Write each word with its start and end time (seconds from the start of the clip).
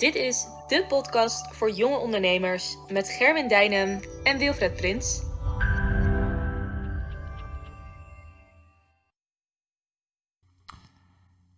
Dit 0.00 0.14
is 0.14 0.46
de 0.68 0.84
podcast 0.88 1.56
voor 1.56 1.70
jonge 1.70 1.96
ondernemers 1.96 2.76
met 2.88 3.08
Gerwin 3.08 3.48
Dijnem 3.48 4.00
en 4.22 4.38
Wilfred 4.38 4.76
Prins. 4.76 5.22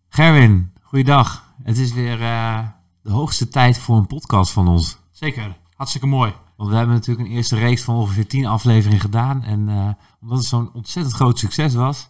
Gerwin, 0.09 0.73
goeiedag. 0.83 1.55
Het 1.63 1.79
is 1.79 1.93
weer 1.93 2.21
uh, 2.21 2.69
de 3.03 3.11
hoogste 3.11 3.49
tijd 3.49 3.79
voor 3.79 3.97
een 3.97 4.07
podcast 4.07 4.53
van 4.53 4.69
ons. 4.69 4.99
Zeker, 5.11 5.57
hartstikke 5.77 6.07
mooi. 6.07 6.35
Want 6.57 6.71
we 6.71 6.77
hebben 6.77 6.95
natuurlijk 6.95 7.29
een 7.29 7.35
eerste 7.35 7.57
reeks 7.57 7.83
van 7.83 7.97
ongeveer 7.97 8.27
10 8.27 8.47
afleveringen 8.47 9.01
gedaan. 9.01 9.43
En 9.43 9.69
uh, 9.69 9.89
omdat 10.21 10.39
het 10.39 10.47
zo'n 10.47 10.71
ontzettend 10.73 11.15
groot 11.15 11.39
succes 11.39 11.75
was, 11.75 12.09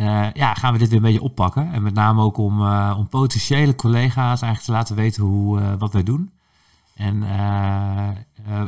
uh, 0.00 0.32
ja, 0.32 0.54
gaan 0.54 0.72
we 0.72 0.78
dit 0.78 0.88
weer 0.88 0.96
een 0.96 1.04
beetje 1.04 1.22
oppakken. 1.22 1.72
En 1.72 1.82
met 1.82 1.94
name 1.94 2.22
ook 2.22 2.36
om, 2.36 2.62
uh, 2.62 2.94
om 2.98 3.08
potentiële 3.08 3.74
collega's 3.74 4.42
eigenlijk 4.42 4.62
te 4.62 4.72
laten 4.72 4.96
weten 4.96 5.22
hoe, 5.22 5.60
uh, 5.60 5.72
wat 5.78 5.92
wij 5.92 6.02
doen. 6.02 6.30
En 6.94 7.24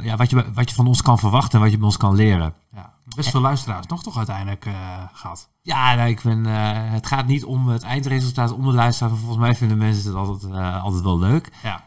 ja, 0.03 0.17
wat, 0.17 0.31
je, 0.31 0.53
wat 0.55 0.69
je 0.69 0.75
van 0.75 0.87
ons 0.87 1.03
kan 1.03 1.19
verwachten 1.19 1.53
en 1.53 1.61
wat 1.61 1.71
je 1.71 1.77
bij 1.77 1.87
ons 1.87 1.97
kan 1.97 2.15
leren. 2.15 2.55
Ja, 2.75 2.93
best 3.17 3.31
veel 3.31 3.41
luisteraars 3.41 3.87
nog 3.87 4.03
toch 4.03 4.17
uiteindelijk 4.17 4.67
gehad. 5.13 5.49
Ja, 5.63 5.95
nou, 5.95 6.09
ik 6.09 6.23
ben, 6.23 6.45
het 6.93 7.07
gaat 7.07 7.27
niet 7.27 7.45
om 7.45 7.69
het 7.69 7.83
eindresultaat, 7.83 8.53
om 8.53 8.65
de 8.65 8.73
luisteraars. 8.73 9.19
Volgens 9.19 9.39
mij 9.39 9.55
vinden 9.55 9.79
mensen 9.79 10.07
het 10.07 10.29
altijd, 10.29 10.53
altijd 10.83 11.03
wel 11.03 11.19
leuk. 11.19 11.53
Ja. 11.63 11.85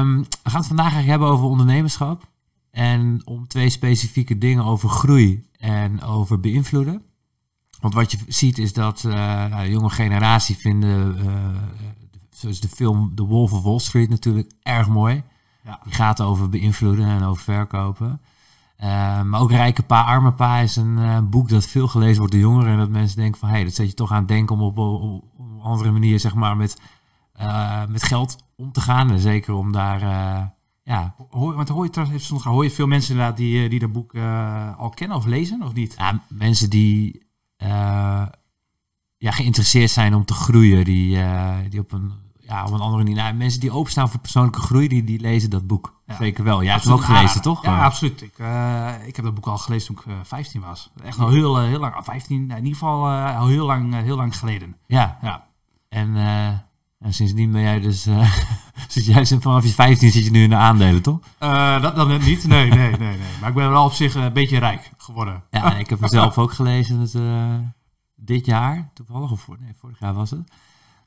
Um, 0.00 0.18
we 0.42 0.50
gaan 0.50 0.58
het 0.58 0.66
vandaag 0.66 0.92
eigenlijk 0.92 1.08
hebben 1.08 1.28
over 1.28 1.46
ondernemerschap. 1.46 2.28
En 2.70 3.22
om 3.24 3.48
twee 3.48 3.70
specifieke 3.70 4.38
dingen 4.38 4.64
over 4.64 4.88
groei 4.88 5.46
en 5.58 6.02
over 6.02 6.40
beïnvloeden. 6.40 7.02
Want 7.84 7.96
wat 7.96 8.10
je 8.10 8.18
ziet 8.28 8.58
is 8.58 8.72
dat 8.72 9.02
uh, 9.06 9.12
nou, 9.14 9.62
de 9.62 9.70
jonge 9.70 9.90
generatie 9.90 10.56
vinden, 10.56 11.16
uh, 11.18 11.32
zoals 12.30 12.60
de 12.60 12.68
film 12.68 13.12
The 13.14 13.24
Wolf 13.24 13.52
of 13.52 13.62
Wall 13.62 13.78
Street 13.78 14.08
natuurlijk 14.08 14.52
erg 14.62 14.88
mooi. 14.88 15.22
Ja. 15.64 15.80
Die 15.84 15.92
gaat 15.92 16.20
over 16.20 16.48
beïnvloeden 16.48 17.06
en 17.06 17.22
over 17.22 17.42
verkopen. 17.42 18.20
Uh, 18.80 19.22
maar 19.22 19.40
ook 19.40 19.50
Rijke 19.50 19.82
Pa, 19.82 20.02
Arme 20.02 20.32
Pa 20.32 20.58
is 20.58 20.76
een 20.76 21.28
boek 21.30 21.48
dat 21.48 21.66
veel 21.66 21.88
gelezen 21.88 22.18
wordt 22.18 22.32
door 22.32 22.42
jongeren. 22.42 22.72
En 22.72 22.78
dat 22.78 22.88
mensen 22.88 23.16
denken 23.16 23.40
van, 23.40 23.48
hé, 23.48 23.54
hey, 23.54 23.64
dat 23.64 23.74
zet 23.74 23.88
je 23.88 23.94
toch 23.94 24.10
aan 24.10 24.18
het 24.18 24.28
denken 24.28 24.56
om 24.56 24.62
op, 24.62 24.78
een 25.38 25.60
andere 25.62 25.90
manier, 25.90 26.20
zeg 26.20 26.34
maar, 26.34 26.56
met, 26.56 26.80
met 27.88 28.02
geld 28.02 28.36
om 28.56 28.72
te 28.72 28.80
gaan. 28.80 29.10
En 29.10 29.18
zeker 29.18 29.54
om 29.54 29.72
daar, 29.72 30.00
ja... 30.82 31.14
Hoor, 31.30 31.54
want 31.54 31.68
hoor 31.68 31.88
je, 31.92 32.18
soms, 32.18 32.44
hoor 32.44 32.64
je 32.64 32.70
veel 32.70 32.86
mensen 32.86 33.10
inderdaad 33.10 33.36
die, 33.36 33.68
die 33.68 33.78
dat 33.78 33.92
boek 33.92 34.14
al 34.76 34.90
kennen 34.90 35.16
of 35.16 35.24
lezen, 35.24 35.62
of 35.62 35.74
niet? 35.74 35.94
Ja, 35.98 36.20
mensen 36.28 36.70
die 36.70 37.23
uh, 37.64 38.26
ja, 39.16 39.30
geïnteresseerd 39.30 39.90
zijn 39.90 40.14
om 40.14 40.24
te 40.24 40.34
groeien. 40.34 40.84
Die, 40.84 41.16
uh, 41.16 41.54
die 41.68 41.80
op, 41.80 41.92
een, 41.92 42.12
ja, 42.38 42.64
op 42.64 42.72
een 42.72 42.80
andere 42.80 42.96
manier. 42.96 43.14
Nou, 43.14 43.34
mensen 43.34 43.60
die 43.60 43.70
openstaan 43.70 44.10
voor 44.10 44.20
persoonlijke 44.20 44.60
groei, 44.60 44.88
die, 44.88 45.04
die 45.04 45.20
lezen 45.20 45.50
dat 45.50 45.66
boek. 45.66 46.00
Ja. 46.06 46.16
Zeker 46.16 46.44
wel. 46.44 46.62
Jij 46.62 46.72
hebt 46.72 46.84
hem 46.84 46.92
ook 46.92 47.04
gelezen, 47.04 47.42
toch? 47.42 47.62
Ja, 47.62 47.84
absoluut. 47.84 48.22
Ik, 48.22 48.38
uh, 48.38 48.92
ik 49.06 49.16
heb 49.16 49.24
dat 49.24 49.34
boek 49.34 49.46
al 49.46 49.58
gelezen 49.58 49.94
toen 49.94 50.14
ik 50.14 50.26
15 50.26 50.60
was. 50.60 50.90
Echt 51.02 51.18
al 51.18 51.28
heel, 51.28 51.60
heel 51.60 51.78
lang. 51.78 51.94
15, 52.04 52.50
in 52.50 52.56
ieder 52.56 52.72
geval 52.72 53.08
al 53.08 53.46
heel 53.46 53.66
lang, 53.66 53.94
heel 53.94 54.16
lang 54.16 54.36
geleden. 54.36 54.76
Ja. 54.86 55.18
ja. 55.22 55.46
En, 55.88 56.16
en 56.98 57.14
sindsdien 57.14 57.52
ben 57.52 57.60
jij 57.60 57.80
dus. 57.80 58.06
zit 58.88 59.04
jij 59.04 59.26
vanaf 59.26 59.64
je 59.64 59.68
15 59.68 60.10
zit 60.10 60.24
je 60.24 60.30
nu 60.30 60.42
in 60.42 60.50
de 60.50 60.56
aandelen, 60.56 61.02
toch? 61.02 61.18
dat 61.80 61.96
dan 61.96 62.08
net 62.08 62.24
niet. 62.24 62.46
Nee, 62.46 62.70
nee, 62.70 62.90
nee, 62.90 62.98
nee. 62.98 63.18
Maar 63.40 63.48
ik 63.48 63.54
ben 63.54 63.70
wel 63.70 63.84
op 63.84 63.92
zich 63.92 64.14
een 64.14 64.32
beetje 64.32 64.58
rijk 64.58 64.90
geworden. 64.96 65.42
Ja, 65.50 65.74
en 65.74 65.80
ik 65.80 65.90
heb 65.90 66.00
mezelf 66.00 66.38
ook 66.38 66.52
gelezen 66.52 66.98
het, 66.98 67.14
uh, 67.14 67.54
dit 68.14 68.46
jaar, 68.46 68.90
toevallig, 68.94 69.30
of 69.30 69.40
voor, 69.40 69.56
nee, 69.60 69.72
vorig 69.78 69.98
jaar 69.98 70.14
was 70.14 70.30
het. 70.30 70.52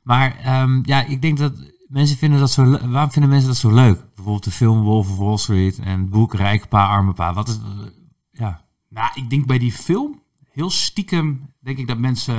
Maar 0.02 0.60
um, 0.62 0.82
ja, 0.84 1.04
ik 1.04 1.22
denk 1.22 1.38
dat 1.38 1.52
mensen 1.86 2.16
vinden 2.16 2.40
dat 2.40 2.50
zo 2.50 2.70
Waarom 2.88 3.10
vinden 3.10 3.30
mensen 3.30 3.48
dat 3.48 3.56
zo 3.56 3.70
leuk? 3.70 4.04
Bijvoorbeeld 4.14 4.44
de 4.44 4.50
film 4.50 4.82
Wolf 4.82 5.10
of 5.10 5.16
Wall 5.16 5.36
Street 5.36 5.78
en 5.78 6.00
het 6.00 6.10
boek 6.10 6.34
Rijke 6.34 6.66
Pa, 6.66 6.86
Arme 6.86 7.12
Pa. 7.12 7.32
Wat 7.32 7.48
is, 7.48 7.58
uh, 7.58 7.86
ja. 8.30 8.64
Nou, 8.88 9.10
ik 9.14 9.30
denk 9.30 9.46
bij 9.46 9.58
die 9.58 9.72
film, 9.72 10.22
heel 10.50 10.70
stiekem, 10.70 11.54
denk 11.60 11.78
ik 11.78 11.86
dat 11.86 11.98
mensen 11.98 12.36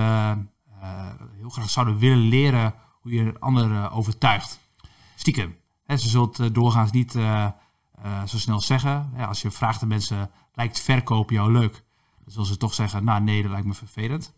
heel 1.38 1.50
graag 1.50 1.70
zouden 1.70 1.98
willen 1.98 2.28
leren 2.28 2.74
hoe 3.02 3.12
je 3.12 3.22
een 3.22 3.40
ander 3.40 3.92
overtuigt. 3.92 4.60
Stiekem. 5.20 5.56
He, 5.86 5.98
ze 5.98 6.10
zult 6.10 6.54
doorgaans 6.54 6.92
niet 6.92 7.12
zo 8.26 8.38
snel 8.38 8.60
zeggen. 8.60 9.12
Ja, 9.18 9.26
als 9.26 9.42
je 9.42 9.52
vraagt 9.52 9.82
aan 9.82 9.88
mensen, 9.88 10.30
lijkt 10.54 10.80
verkopen 10.80 11.36
jou 11.36 11.52
leuk? 11.52 11.84
Dan 12.24 12.32
zullen 12.32 12.48
ze 12.48 12.58
toch 12.58 12.74
zeggen, 12.74 13.04
nou 13.04 13.22
nee, 13.22 13.42
dat 13.42 13.52
lijkt 13.52 13.68
me 13.68 13.74
vervelend. 13.74 14.34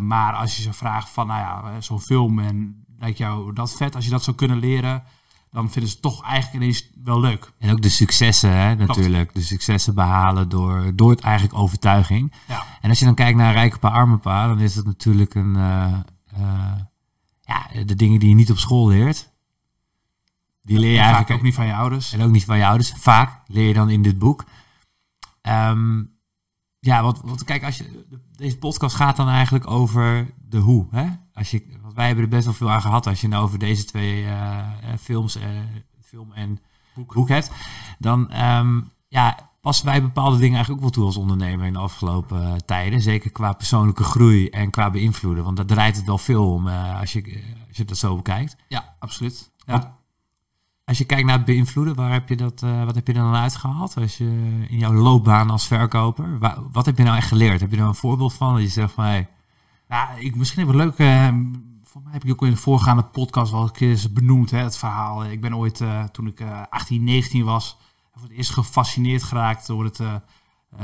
Maar 0.00 0.34
als 0.34 0.56
je 0.56 0.62
ze 0.62 0.72
vraagt 0.72 1.08
van, 1.10 1.26
nou 1.26 1.40
ja, 1.40 1.80
zo'n 1.80 2.00
film 2.00 2.38
en 2.38 2.84
lijkt 2.98 3.18
jou 3.18 3.52
dat 3.52 3.76
vet, 3.76 3.94
als 3.94 4.04
je 4.04 4.10
dat 4.10 4.24
zou 4.24 4.36
kunnen 4.36 4.58
leren, 4.58 5.02
dan 5.50 5.70
vinden 5.70 5.90
ze 5.90 5.96
het 5.96 6.04
toch 6.04 6.22
eigenlijk 6.22 6.62
ineens 6.62 6.90
wel 7.04 7.20
leuk. 7.20 7.52
En 7.58 7.70
ook 7.70 7.82
de 7.82 7.88
successen, 7.88 8.50
hè, 8.50 8.74
natuurlijk. 8.74 9.34
De 9.34 9.42
successen 9.42 9.94
behalen 9.94 10.48
door, 10.48 10.92
door 10.94 11.10
het 11.10 11.20
eigenlijk 11.20 11.58
overtuiging. 11.58 12.32
Ja. 12.48 12.64
En 12.80 12.88
als 12.88 12.98
je 12.98 13.04
dan 13.04 13.14
kijkt 13.14 13.38
naar 13.38 13.52
Rijke 13.52 13.78
Pa, 13.78 13.88
Arme 13.88 14.18
Pa, 14.18 14.46
dan 14.46 14.58
is 14.58 14.76
het 14.76 14.86
natuurlijk 14.86 15.34
een, 15.34 15.54
uh, 15.56 15.98
uh, 16.38 16.72
ja, 17.40 17.66
de 17.84 17.94
dingen 17.94 18.20
die 18.20 18.28
je 18.28 18.34
niet 18.34 18.50
op 18.50 18.58
school 18.58 18.88
leert. 18.88 19.29
Die 20.70 20.78
leer 20.78 20.90
je 20.90 20.96
en 20.96 21.02
eigenlijk 21.02 21.30
ook 21.30 21.42
niet 21.42 21.54
van 21.54 21.66
je 21.66 21.74
ouders. 21.74 22.12
En 22.12 22.22
ook 22.22 22.30
niet 22.30 22.44
van 22.44 22.58
je 22.58 22.66
ouders. 22.66 22.92
Vaak 22.96 23.42
leer 23.46 23.68
je 23.68 23.74
dan 23.74 23.90
in 23.90 24.02
dit 24.02 24.18
boek. 24.18 24.44
Um, 25.42 26.18
ja, 26.78 27.02
want, 27.02 27.20
want 27.24 27.44
kijk, 27.44 27.64
als 27.64 27.76
je, 27.76 28.06
deze 28.36 28.58
podcast 28.58 28.96
gaat 28.96 29.16
dan 29.16 29.28
eigenlijk 29.28 29.70
over 29.70 30.30
de 30.48 30.58
hoe. 30.58 30.86
Hè? 30.90 31.06
Als 31.32 31.50
je, 31.50 31.64
want 31.82 31.94
wij 31.94 32.06
hebben 32.06 32.24
er 32.24 32.30
best 32.30 32.44
wel 32.44 32.54
veel 32.54 32.70
aan 32.70 32.80
gehad 32.80 33.06
als 33.06 33.20
je 33.20 33.28
nou 33.28 33.44
over 33.44 33.58
deze 33.58 33.84
twee 33.84 34.22
uh, 34.22 34.66
films, 35.00 35.36
uh, 35.36 35.42
film 36.02 36.32
en 36.32 36.60
boek, 36.94 37.14
boek 37.14 37.28
hebt. 37.28 37.50
Dan 37.98 38.42
um, 38.42 38.90
ja, 39.08 39.50
passen 39.60 39.86
wij 39.86 40.02
bepaalde 40.02 40.38
dingen 40.38 40.54
eigenlijk 40.54 40.84
ook 40.84 40.94
wel 40.94 41.02
toe 41.02 41.06
als 41.06 41.16
ondernemer 41.16 41.66
in 41.66 41.72
de 41.72 41.78
afgelopen 41.78 42.42
uh, 42.42 42.52
tijden. 42.52 43.00
Zeker 43.00 43.30
qua 43.30 43.52
persoonlijke 43.52 44.04
groei 44.04 44.48
en 44.48 44.70
qua 44.70 44.90
beïnvloeden. 44.90 45.44
Want 45.44 45.56
daar 45.56 45.66
draait 45.66 45.96
het 45.96 46.06
wel 46.06 46.18
veel 46.18 46.52
om 46.52 46.68
als, 46.68 47.12
je, 47.12 47.42
als 47.68 47.76
je 47.76 47.84
dat 47.84 47.98
zo 47.98 48.16
bekijkt. 48.16 48.56
Ja, 48.68 48.94
absoluut. 48.98 49.50
Ja. 49.66 49.98
Als 50.90 50.98
je 50.98 51.04
kijkt 51.04 51.26
naar 51.26 51.36
het 51.36 51.44
beïnvloeden, 51.44 51.94
waar 51.94 52.12
heb 52.12 52.28
je 52.28 52.36
dat, 52.36 52.62
uh, 52.62 52.84
wat 52.84 52.94
heb 52.94 53.06
je 53.06 53.12
dan 53.12 53.34
uitgehaald 53.34 53.96
als 53.96 54.18
je 54.18 54.64
in 54.68 54.78
jouw 54.78 54.92
loopbaan 54.92 55.50
als 55.50 55.66
verkoper? 55.66 56.38
Waar, 56.38 56.58
wat 56.72 56.86
heb 56.86 56.98
je 56.98 57.02
nou 57.04 57.16
echt 57.16 57.28
geleerd? 57.28 57.60
Heb 57.60 57.70
je 57.70 57.76
er 57.76 57.82
een 57.82 57.94
voorbeeld 57.94 58.32
van 58.32 58.52
dat 58.52 58.62
je 58.62 58.68
zegt 58.68 58.92
van 58.92 59.04
hey, 59.04 59.28
nou, 59.88 60.20
ik, 60.20 60.36
misschien 60.36 60.62
even 60.62 60.76
leuk. 60.76 60.98
Uh, 60.98 61.28
voor 61.82 62.02
mij 62.02 62.12
heb 62.12 62.24
ik 62.24 62.30
ook 62.30 62.42
in 62.42 62.50
de 62.50 62.56
voorgaande 62.56 63.02
podcast 63.02 63.52
wel 63.52 63.70
eens 63.78 64.12
benoemd, 64.12 64.50
hè, 64.50 64.58
het 64.58 64.76
verhaal. 64.76 65.24
Ik 65.24 65.40
ben 65.40 65.56
ooit, 65.56 65.80
uh, 65.80 66.04
toen 66.04 66.26
ik 66.26 66.42
18, 66.70 67.04
19 67.04 67.44
was, 67.44 67.78
voor 68.14 68.28
eerst 68.28 68.50
gefascineerd 68.50 69.22
geraakt 69.22 69.66
door 69.66 69.84
het 69.84 70.00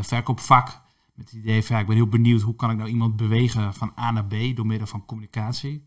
verkoopvak. 0.01 0.81
Met 1.15 1.31
het 1.31 1.39
idee 1.39 1.65
van, 1.65 1.77
ja, 1.77 1.83
ik 1.83 1.89
ben 1.89 1.97
heel 1.97 2.09
benieuwd, 2.09 2.41
hoe 2.41 2.57
kan 2.57 2.71
ik 2.71 2.77
nou 2.77 2.89
iemand 2.89 3.17
bewegen 3.17 3.75
van 3.75 3.93
A 3.99 4.11
naar 4.11 4.25
B 4.25 4.35
door 4.55 4.67
middel 4.67 4.87
van 4.87 5.05
communicatie. 5.07 5.87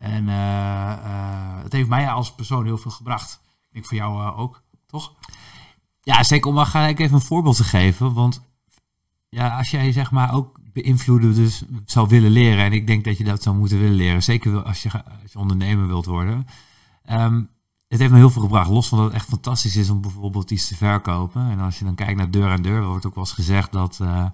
En 0.00 0.28
het 1.62 1.72
heeft 1.72 1.88
mij 1.88 2.08
als 2.08 2.34
persoon 2.34 2.64
heel 2.64 2.78
veel 2.78 2.90
gebracht. 2.90 3.40
Ik 3.42 3.68
denk 3.72 3.86
voor 3.86 3.96
jou 3.96 4.22
uh, 4.22 4.38
ook, 4.38 4.62
toch? 4.86 5.12
Ja, 6.02 6.22
zeker 6.22 6.48
om 6.48 6.54
maar 6.54 6.66
gelijk 6.66 6.98
even 6.98 7.14
een 7.14 7.20
voorbeeld 7.20 7.56
te 7.56 7.64
geven. 7.64 8.12
Want 8.12 8.42
ja, 9.28 9.56
als 9.58 9.70
jij 9.70 9.92
zeg 9.92 10.10
maar 10.10 10.34
ook 10.34 10.58
beïnvloeden 10.72 11.34
dus 11.34 11.64
zou 11.84 12.08
willen 12.08 12.30
leren. 12.30 12.64
En 12.64 12.72
ik 12.72 12.86
denk 12.86 13.04
dat 13.04 13.18
je 13.18 13.24
dat 13.24 13.42
zou 13.42 13.56
moeten 13.56 13.78
willen 13.78 13.96
leren. 13.96 14.22
Zeker 14.22 14.62
als 14.62 14.82
je, 14.82 14.90
als 15.22 15.32
je 15.32 15.38
ondernemer 15.38 15.86
wilt 15.86 16.06
worden. 16.06 16.46
Um, 17.10 17.50
het 17.88 17.98
heeft 17.98 18.10
me 18.10 18.16
heel 18.16 18.30
veel 18.30 18.42
gebracht. 18.42 18.70
Los 18.70 18.88
van 18.88 18.98
dat 18.98 19.06
het 19.06 19.16
echt 19.16 19.28
fantastisch 19.28 19.76
is 19.76 19.90
om 19.90 20.00
bijvoorbeeld 20.00 20.50
iets 20.50 20.68
te 20.68 20.76
verkopen. 20.76 21.50
En 21.50 21.60
als 21.60 21.78
je 21.78 21.84
dan 21.84 21.94
kijkt 21.94 22.16
naar 22.16 22.30
deur 22.30 22.50
aan 22.50 22.62
deur, 22.62 22.84
wordt 22.84 23.06
ook 23.06 23.14
wel 23.14 23.24
eens 23.24 23.32
gezegd 23.32 23.72
dat 23.72 23.98
uh, 24.02 24.26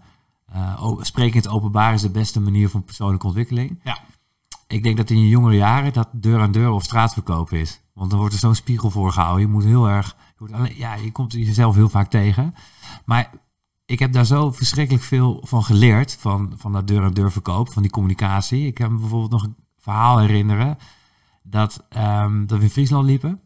spreken 1.01 1.35
in 1.35 1.41
het 1.41 1.49
openbaar 1.49 1.95
is 1.95 2.01
de 2.01 2.11
beste 2.11 2.41
manier 2.41 2.69
van 2.69 2.85
persoonlijke 2.85 3.27
ontwikkeling. 3.27 3.81
Ja. 3.85 3.99
Ik 4.67 4.83
denk 4.83 4.97
dat 4.97 5.11
in 5.11 5.21
je 5.21 5.29
jongere 5.29 5.57
jaren 5.57 5.93
dat 5.93 6.09
deur 6.13 6.41
aan 6.41 6.53
deur 6.53 6.71
of 6.71 6.83
straatverkoop 6.83 7.53
is. 7.53 7.81
Want 7.95 8.11
dan 8.11 8.19
wordt 8.19 8.35
er 8.35 8.41
zo'n 8.41 8.55
spiegel 8.55 8.91
voor 8.91 9.13
gehouden. 9.13 9.47
Je 9.47 9.53
moet 9.53 9.65
heel 9.65 9.89
erg. 9.89 10.17
Je 10.39 10.55
alleen, 10.55 10.77
ja, 10.77 10.95
je 10.95 11.13
komt 11.13 11.33
jezelf 11.33 11.75
heel 11.75 11.89
vaak 11.89 12.11
tegen. 12.11 12.55
Maar 13.05 13.31
ik 13.87 13.99
heb 13.99 14.13
daar 14.13 14.27
zo 14.27 14.53
verschrikkelijk 14.53 15.05
veel 15.05 15.43
van 15.47 15.65
geleerd. 15.65 16.17
Van, 16.21 16.53
van 16.57 16.73
dat 16.73 16.89
deur 16.89 17.03
aan 17.03 17.15
deur 17.15 17.33
verkoop, 17.33 17.73
van 17.73 17.83
die 17.83 17.91
communicatie. 17.91 18.67
Ik 18.67 18.75
kan 18.75 18.93
me 18.93 18.99
bijvoorbeeld 18.99 19.31
nog 19.31 19.43
een 19.43 19.57
verhaal 19.79 20.19
herinneren. 20.19 20.79
Dat, 21.43 21.87
um, 21.97 22.47
dat 22.47 22.59
we 22.59 22.65
in 22.65 22.71
Friesland 22.71 23.07
liepen. 23.07 23.41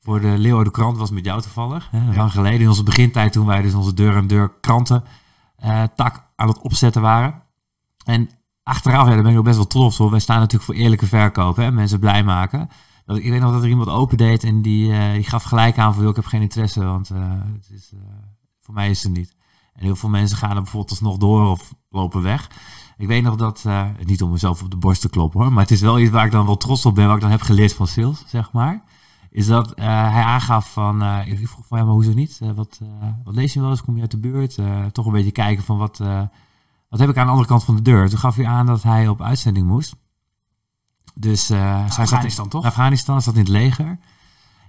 Voor 0.00 0.20
de 0.20 0.38
Leeuwen 0.38 0.64
de 0.64 0.70
Krant 0.70 0.96
was 0.96 1.10
met 1.10 1.24
jou 1.24 1.40
toevallig. 1.40 1.88
Hè, 1.90 2.14
lang 2.14 2.32
geleden 2.32 2.60
in 2.60 2.68
onze 2.68 2.82
begintijd 2.82 3.32
toen 3.32 3.46
wij 3.46 3.62
dus 3.62 3.74
onze 3.74 3.94
deur 3.94 4.16
aan 4.16 4.26
deur 4.26 4.52
kranten 4.60 5.04
uh, 5.64 5.82
tak 5.94 6.30
aan 6.36 6.48
het 6.48 6.58
opzetten 6.58 7.02
waren. 7.02 7.42
En 8.04 8.30
achteraf, 8.66 9.08
ja, 9.08 9.14
daar 9.14 9.22
ben 9.22 9.32
ik 9.32 9.38
ook 9.38 9.44
best 9.44 9.56
wel 9.56 9.66
trots 9.66 10.00
op. 10.00 10.10
Wij 10.10 10.20
staan 10.20 10.38
natuurlijk 10.38 10.64
voor 10.64 10.74
eerlijke 10.74 11.06
verkoop. 11.06 11.56
Hè, 11.56 11.70
mensen 11.70 11.98
blij 11.98 12.24
maken. 12.24 12.68
Dat, 13.04 13.16
ik 13.16 13.30
weet 13.30 13.40
nog 13.40 13.52
dat 13.52 13.62
er 13.62 13.68
iemand 13.68 13.88
opendeed 13.88 14.44
en 14.44 14.62
die, 14.62 14.88
uh, 14.88 15.12
die 15.12 15.24
gaf 15.24 15.42
gelijk 15.42 15.78
aan 15.78 15.94
van, 15.94 16.08
ik 16.08 16.16
heb 16.16 16.26
geen 16.26 16.42
interesse, 16.42 16.84
want 16.84 17.10
uh, 17.10 17.18
het 17.52 17.70
is, 17.70 17.92
uh, 17.94 18.00
voor 18.60 18.74
mij 18.74 18.90
is 18.90 19.02
het 19.02 19.12
niet. 19.12 19.34
En 19.72 19.84
heel 19.84 19.96
veel 19.96 20.08
mensen 20.08 20.36
gaan 20.38 20.56
er 20.56 20.62
bijvoorbeeld 20.62 20.90
alsnog 20.90 21.16
door 21.16 21.50
of 21.50 21.74
lopen 21.90 22.22
weg. 22.22 22.50
Ik 22.96 23.06
weet 23.06 23.22
nog 23.22 23.36
dat, 23.36 23.64
niet 24.04 24.22
om 24.22 24.30
mezelf 24.30 24.62
op 24.62 24.70
de 24.70 24.76
borst 24.76 25.00
te 25.00 25.08
kloppen 25.08 25.40
hoor, 25.40 25.52
maar 25.52 25.62
het 25.62 25.70
is 25.70 25.80
wel 25.80 25.98
iets 25.98 26.10
waar 26.10 26.26
ik 26.26 26.32
dan 26.32 26.46
wel 26.46 26.56
trots 26.56 26.86
op 26.86 26.94
ben, 26.94 27.06
wat 27.06 27.14
ik 27.14 27.20
dan 27.22 27.30
heb 27.30 27.40
geleerd 27.40 27.72
van 27.74 27.86
sales, 27.86 28.24
zeg 28.26 28.52
maar. 28.52 28.82
is 29.30 29.46
dat 29.46 29.74
eh, 29.74 29.84
hij 29.86 30.22
aangaf 30.22 30.72
van, 30.72 31.02
eh, 31.02 31.18
ik 31.26 31.48
vroeg 31.48 31.66
van 31.66 31.78
ja, 31.78 31.84
maar 31.84 31.92
hoezo 31.94 32.12
niet? 32.12 32.38
Eh, 32.42 32.50
wat, 32.50 32.80
eh, 32.82 33.08
wat 33.24 33.34
lees 33.34 33.52
je 33.52 33.60
wel 33.60 33.70
eens? 33.70 33.82
Kom 33.82 33.94
je 33.94 34.00
uit 34.00 34.10
de 34.10 34.18
buurt? 34.18 34.58
Eh, 34.58 34.84
toch 34.84 35.06
een 35.06 35.12
beetje 35.12 35.30
kijken 35.30 35.64
van 35.64 35.78
wat, 35.78 36.00
eh, 36.00 36.22
wat 36.88 37.00
heb 37.00 37.08
ik 37.08 37.16
aan 37.16 37.24
de 37.24 37.30
andere 37.30 37.48
kant 37.48 37.64
van 37.64 37.76
de 37.76 37.82
deur? 37.82 38.08
Toen 38.08 38.18
gaf 38.18 38.36
hij 38.36 38.46
aan 38.46 38.66
dat 38.66 38.82
hij 38.82 39.08
op 39.08 39.22
uitzending 39.22 39.66
moest. 39.66 39.96
Dus 41.14 41.50
eh, 41.50 41.78
zij 41.78 41.88
zat 41.88 41.96
in 41.96 42.02
Afghanistan, 42.02 42.48
toch? 42.48 42.64
Afghanistan, 42.64 43.22
zat 43.22 43.34
in 43.34 43.40
het 43.40 43.48
leger. 43.48 43.98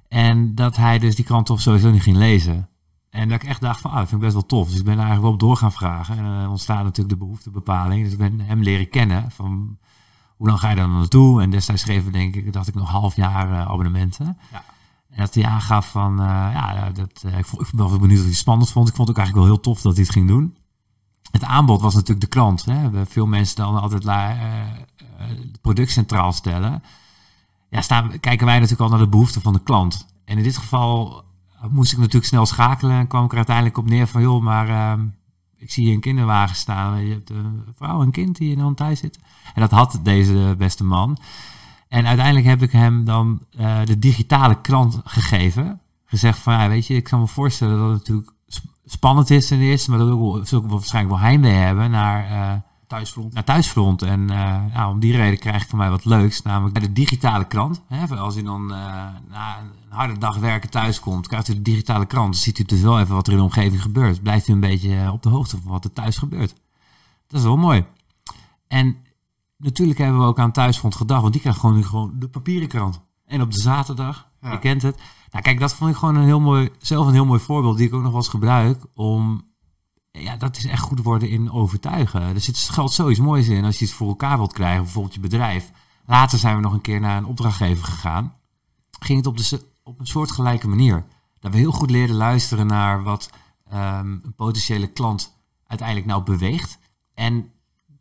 En 0.07 0.55
dat 0.55 0.75
hij 0.75 0.99
dus 0.99 1.15
die 1.15 1.25
krant 1.25 1.45
toch 1.45 1.61
sowieso 1.61 1.91
niet 1.91 2.01
ging 2.01 2.17
lezen. 2.17 2.69
En 3.09 3.29
dat 3.29 3.41
ik 3.41 3.49
echt 3.49 3.61
dacht 3.61 3.81
van, 3.81 3.91
ah, 3.91 3.97
dat 3.97 4.07
vind 4.07 4.21
ik 4.21 4.27
best 4.27 4.33
wel 4.33 4.45
tof. 4.45 4.69
Dus 4.69 4.79
ik 4.79 4.85
ben 4.85 4.97
daar 4.97 5.05
eigenlijk 5.05 5.25
wel 5.25 5.33
op 5.33 5.39
door 5.39 5.57
gaan 5.57 5.71
vragen. 5.71 6.17
En 6.17 6.23
dan 6.23 6.49
ontstaat 6.49 6.83
natuurlijk 6.83 7.19
de 7.19 7.25
behoeftebepaling. 7.25 8.03
Dus 8.03 8.11
ik 8.11 8.17
ben 8.17 8.39
hem 8.39 8.61
leren 8.61 8.89
kennen 8.89 9.31
van, 9.31 9.77
hoe 10.37 10.47
lang 10.47 10.59
ga 10.59 10.69
je 10.69 10.75
dan 10.75 10.91
naartoe? 10.91 11.41
En 11.41 11.49
destijds 11.49 11.81
schreven 11.81 12.11
denk 12.11 12.35
ik, 12.35 12.53
dacht 12.53 12.67
ik 12.67 12.75
nog 12.75 12.89
half 12.89 13.15
jaar 13.15 13.51
eh, 13.51 13.61
abonnementen. 13.61 14.37
Ja. 14.51 14.63
En 15.09 15.17
dat 15.17 15.33
hij 15.33 15.45
aangaf 15.45 15.91
van, 15.91 16.19
eh, 16.19 16.25
ja, 16.53 16.89
dat, 16.89 17.23
eh, 17.25 17.37
ik, 17.37 17.45
vond, 17.45 17.61
ik 17.61 17.67
ben 17.73 17.89
wel 17.89 17.99
benieuwd 17.99 18.17
of 18.17 18.23
hij 18.23 18.31
het 18.31 18.39
spannend 18.39 18.71
vond. 18.71 18.89
Ik 18.89 18.95
vond 18.95 19.07
het 19.07 19.17
ook 19.17 19.23
eigenlijk 19.23 19.47
wel 19.47 19.55
heel 19.55 19.73
tof 19.73 19.81
dat 19.81 19.93
hij 19.93 20.03
het 20.03 20.11
ging 20.11 20.27
doen. 20.27 20.57
Het 21.31 21.43
aanbod 21.43 21.81
was 21.81 21.93
natuurlijk 21.93 22.21
de 22.21 22.27
klant. 22.27 22.65
Hè. 22.65 23.05
Veel 23.05 23.25
mensen 23.25 23.55
dan 23.55 23.81
altijd 23.81 24.03
la, 24.03 24.29
eh, 24.29 24.61
eh, 24.97 25.37
product 25.61 25.91
centraal 25.91 26.31
stellen. 26.31 26.83
Ja, 27.69 27.81
staan, 27.81 28.19
kijken 28.19 28.45
wij 28.45 28.55
natuurlijk 28.55 28.81
al 28.81 28.89
naar 28.89 29.05
de 29.05 29.07
behoeften 29.07 29.41
van 29.41 29.53
de 29.53 29.63
klant. 29.63 30.05
En 30.25 30.37
in 30.37 30.43
dit 30.43 30.57
geval 30.57 31.23
moest 31.69 31.91
ik 31.91 31.97
natuurlijk 31.97 32.25
snel 32.25 32.45
schakelen. 32.45 32.97
En 32.97 33.07
kwam 33.07 33.25
ik 33.25 33.31
er 33.31 33.37
uiteindelijk 33.37 33.77
op 33.77 33.89
neer 33.89 34.07
van, 34.07 34.21
joh, 34.21 34.43
maar 34.43 34.69
ehm, 34.69 35.05
ik 35.57 35.71
zie 35.71 35.85
hier 35.85 35.93
een 35.93 35.99
kinderwagen 35.99 36.55
staan. 36.55 37.05
Je 37.05 37.13
hebt 37.13 37.29
een 37.29 37.63
vrouw 37.75 37.99
en 37.99 38.05
een 38.05 38.11
kind 38.11 38.37
die 38.37 38.55
dan 38.55 38.73
thuis 38.73 38.99
zitten. 38.99 39.21
En 39.53 39.61
dat 39.61 39.71
had 39.71 39.99
deze 40.03 40.55
beste 40.57 40.83
man. 40.83 41.17
En 41.87 42.05
uiteindelijk 42.05 42.45
heb 42.45 42.61
ik 42.61 42.71
hem 42.71 43.05
dan 43.05 43.39
eh, 43.57 43.79
de 43.85 43.99
digitale 43.99 44.61
krant 44.61 45.01
gegeven. 45.03 45.81
Gezegd 46.05 46.39
van, 46.39 46.53
ja, 46.53 46.67
weet 46.67 46.87
je, 46.87 46.95
ik 46.95 47.03
kan 47.03 47.19
me 47.19 47.27
voorstellen 47.27 47.77
dat 47.77 47.89
het 47.89 47.97
natuurlijk 47.97 48.31
spannend 48.91 49.29
is 49.29 49.47
ten 49.47 49.59
eerste. 49.59 49.89
Maar 49.89 49.99
dat 49.99 50.09
ook, 50.09 50.47
wel 50.49 50.67
waarschijnlijk 50.67 51.15
wel 51.15 51.23
heimwee 51.25 51.51
hebben 51.53 51.91
naar, 51.91 52.25
eh, 52.25 52.59
Thuisfront. 52.87 53.33
naar 53.33 53.43
thuisfront. 53.43 54.01
En 54.01 54.29
eh, 54.29 54.65
nou, 54.73 54.91
om 54.93 54.99
die 54.99 55.15
reden 55.15 55.39
krijg 55.39 55.61
ik 55.63 55.69
van 55.69 55.77
mij 55.77 55.89
wat 55.89 56.05
leuks. 56.05 56.41
Namelijk 56.41 56.73
bij 56.73 56.87
de 56.87 56.93
digitale 56.93 57.45
krant. 57.47 57.81
Hè, 57.87 58.15
als 58.17 58.35
u 58.37 58.43
dan 58.43 58.73
eh, 58.73 58.77
na 59.29 59.59
een 59.59 59.71
harde 59.89 60.17
dag 60.17 60.37
werken 60.37 60.69
thuis 60.69 60.99
komt, 60.99 61.27
krijgt 61.27 61.47
u 61.47 61.53
de 61.53 61.61
digitale 61.61 62.05
krant. 62.05 62.25
Dan 62.33 62.41
ziet 62.41 62.59
u 62.59 62.63
dus 62.63 62.81
wel 62.81 62.99
even 62.99 63.15
wat 63.15 63.25
er 63.27 63.31
in 63.33 63.37
de 63.37 63.43
omgeving 63.43 63.81
gebeurt. 63.81 64.21
Blijft 64.23 64.47
u 64.47 64.53
een 64.53 64.59
beetje 64.59 65.11
op 65.11 65.23
de 65.23 65.29
hoogte 65.29 65.57
van 65.61 65.71
wat 65.71 65.83
er 65.83 65.93
thuis 65.93 66.17
gebeurt. 66.17 66.55
Dat 67.27 67.39
is 67.39 67.45
wel 67.45 67.57
mooi. 67.57 67.85
En 68.67 68.97
natuurlijk 69.57 69.99
hebben 69.99 70.19
we 70.19 70.25
ook 70.25 70.39
aan 70.39 70.51
thuisfront 70.51 70.95
gedacht. 70.95 71.21
Want 71.21 71.33
die 71.33 71.41
krijgt 71.41 71.59
gewoon 71.59 71.75
nu 71.75 71.83
gewoon 71.85 72.11
de 72.15 72.27
papieren 72.27 72.67
krant. 72.67 73.01
En 73.25 73.41
op 73.41 73.51
de 73.51 73.59
zaterdag, 73.59 74.27
Ja. 74.41 74.51
je 74.51 74.59
kent 74.59 74.81
het. 74.81 74.99
Nou 75.31 75.43
kijk, 75.43 75.59
dat 75.59 75.73
vond 75.73 75.91
ik 75.91 75.97
gewoon 75.97 76.15
een 76.15 76.25
heel 76.25 76.39
mooi, 76.39 76.69
zelf 76.79 77.07
een 77.07 77.13
heel 77.13 77.25
mooi 77.25 77.39
voorbeeld. 77.39 77.77
Die 77.77 77.87
ik 77.87 77.93
ook 77.93 78.01
nog 78.01 78.11
wel 78.11 78.19
eens 78.19 78.29
gebruik 78.29 78.83
om 78.93 79.45
ja, 80.11 80.37
dat 80.37 80.57
is 80.57 80.65
echt 80.65 80.81
goed 80.81 81.03
worden 81.03 81.29
in 81.29 81.51
overtuigen. 81.51 82.21
Er 82.21 82.41
zit 82.41 82.57
geldt 82.57 82.93
zoiets 82.93 83.19
moois 83.19 83.47
in 83.47 83.65
als 83.65 83.79
je 83.79 83.85
iets 83.85 83.93
voor 83.93 84.07
elkaar 84.07 84.37
wilt 84.37 84.53
krijgen, 84.53 84.83
bijvoorbeeld 84.83 85.13
je 85.13 85.19
bedrijf. 85.19 85.71
Later 86.05 86.39
zijn 86.39 86.55
we 86.55 86.61
nog 86.61 86.73
een 86.73 86.81
keer 86.81 86.99
naar 86.99 87.17
een 87.17 87.25
opdrachtgever 87.25 87.85
gegaan. 87.85 88.35
Ging 88.99 89.17
het 89.17 89.27
op, 89.27 89.37
de, 89.37 89.65
op 89.83 89.99
een 89.99 90.07
soortgelijke 90.07 90.67
manier. 90.67 91.05
Dat 91.39 91.51
we 91.51 91.57
heel 91.57 91.71
goed 91.71 91.89
leerden 91.89 92.15
luisteren 92.15 92.67
naar 92.67 93.03
wat 93.03 93.29
ehm, 93.69 94.11
een 94.11 94.35
potentiële 94.35 94.87
klant 94.87 95.35
uiteindelijk 95.67 96.07
nou 96.07 96.23
beweegt. 96.23 96.79
En 97.13 97.51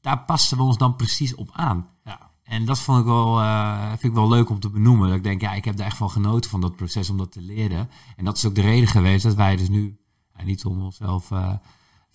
daar 0.00 0.25
pasten 0.25 0.56
we 0.56 0.62
ons 0.62 0.78
dan 0.78 0.96
precies 0.96 1.34
op 1.34 1.50
aan. 1.52 1.88
Ja. 2.05 2.25
En 2.47 2.65
dat 2.65 2.79
vond 2.79 2.99
ik 2.99 3.05
wel, 3.05 3.41
eh, 3.41 3.89
vind 3.89 4.03
ik 4.03 4.13
wel 4.13 4.29
leuk 4.29 4.51
om 4.51 4.61
te 4.61 4.71
benoemen. 4.71 5.09
Dat 5.09 5.17
ik 5.17 5.23
denk, 5.23 5.41
ja, 5.41 5.53
ik 5.53 5.65
heb 5.65 5.79
er 5.79 5.85
echt 5.85 5.97
van 5.97 6.11
genoten 6.11 6.51
van 6.51 6.61
dat 6.61 6.77
proces 6.77 7.11
om 7.11 7.17
dat 7.17 7.33
te 7.33 7.41
leren. 7.41 7.89
En 8.17 8.25
dat 8.25 8.37
is 8.37 8.47
ook 8.47 8.55
de 8.55 8.61
reden 8.61 8.89
geweest 8.89 9.23
dat 9.23 9.35
wij 9.35 9.57
dus 9.57 9.69
nu, 9.69 9.97
ja, 10.37 10.45
niet 10.45 10.65
om 10.65 10.83
onszelf 10.83 11.31
eh 11.31 11.53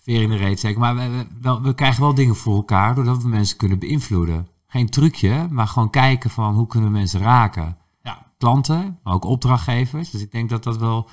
veer 0.02 0.22
in 0.22 0.28
de 0.28 0.36
reet 0.36 0.60
zeker, 0.60 0.80
maar 0.80 0.96
we, 0.96 1.08
we, 1.08 1.26
wel, 1.40 1.62
we 1.62 1.74
krijgen 1.74 2.02
wel 2.02 2.14
dingen 2.14 2.36
voor 2.36 2.54
elkaar 2.54 2.94
doordat 2.94 3.22
we 3.22 3.28
mensen 3.28 3.56
kunnen 3.56 3.78
beïnvloeden. 3.78 4.48
Geen 4.66 4.88
trucje, 4.88 5.46
maar 5.50 5.66
gewoon 5.66 5.90
kijken 5.90 6.30
van 6.30 6.54
hoe 6.54 6.66
kunnen 6.66 6.92
we 6.92 6.98
mensen 6.98 7.20
raken. 7.20 7.76
Ja. 8.02 8.26
Klanten, 8.38 8.98
maar 9.02 9.14
ook 9.14 9.24
opdrachtgevers. 9.24 10.10
Dus 10.10 10.20
ik 10.20 10.32
denk 10.32 10.50
dat 10.50 10.62
dat 10.62 10.76
wel, 10.76 11.08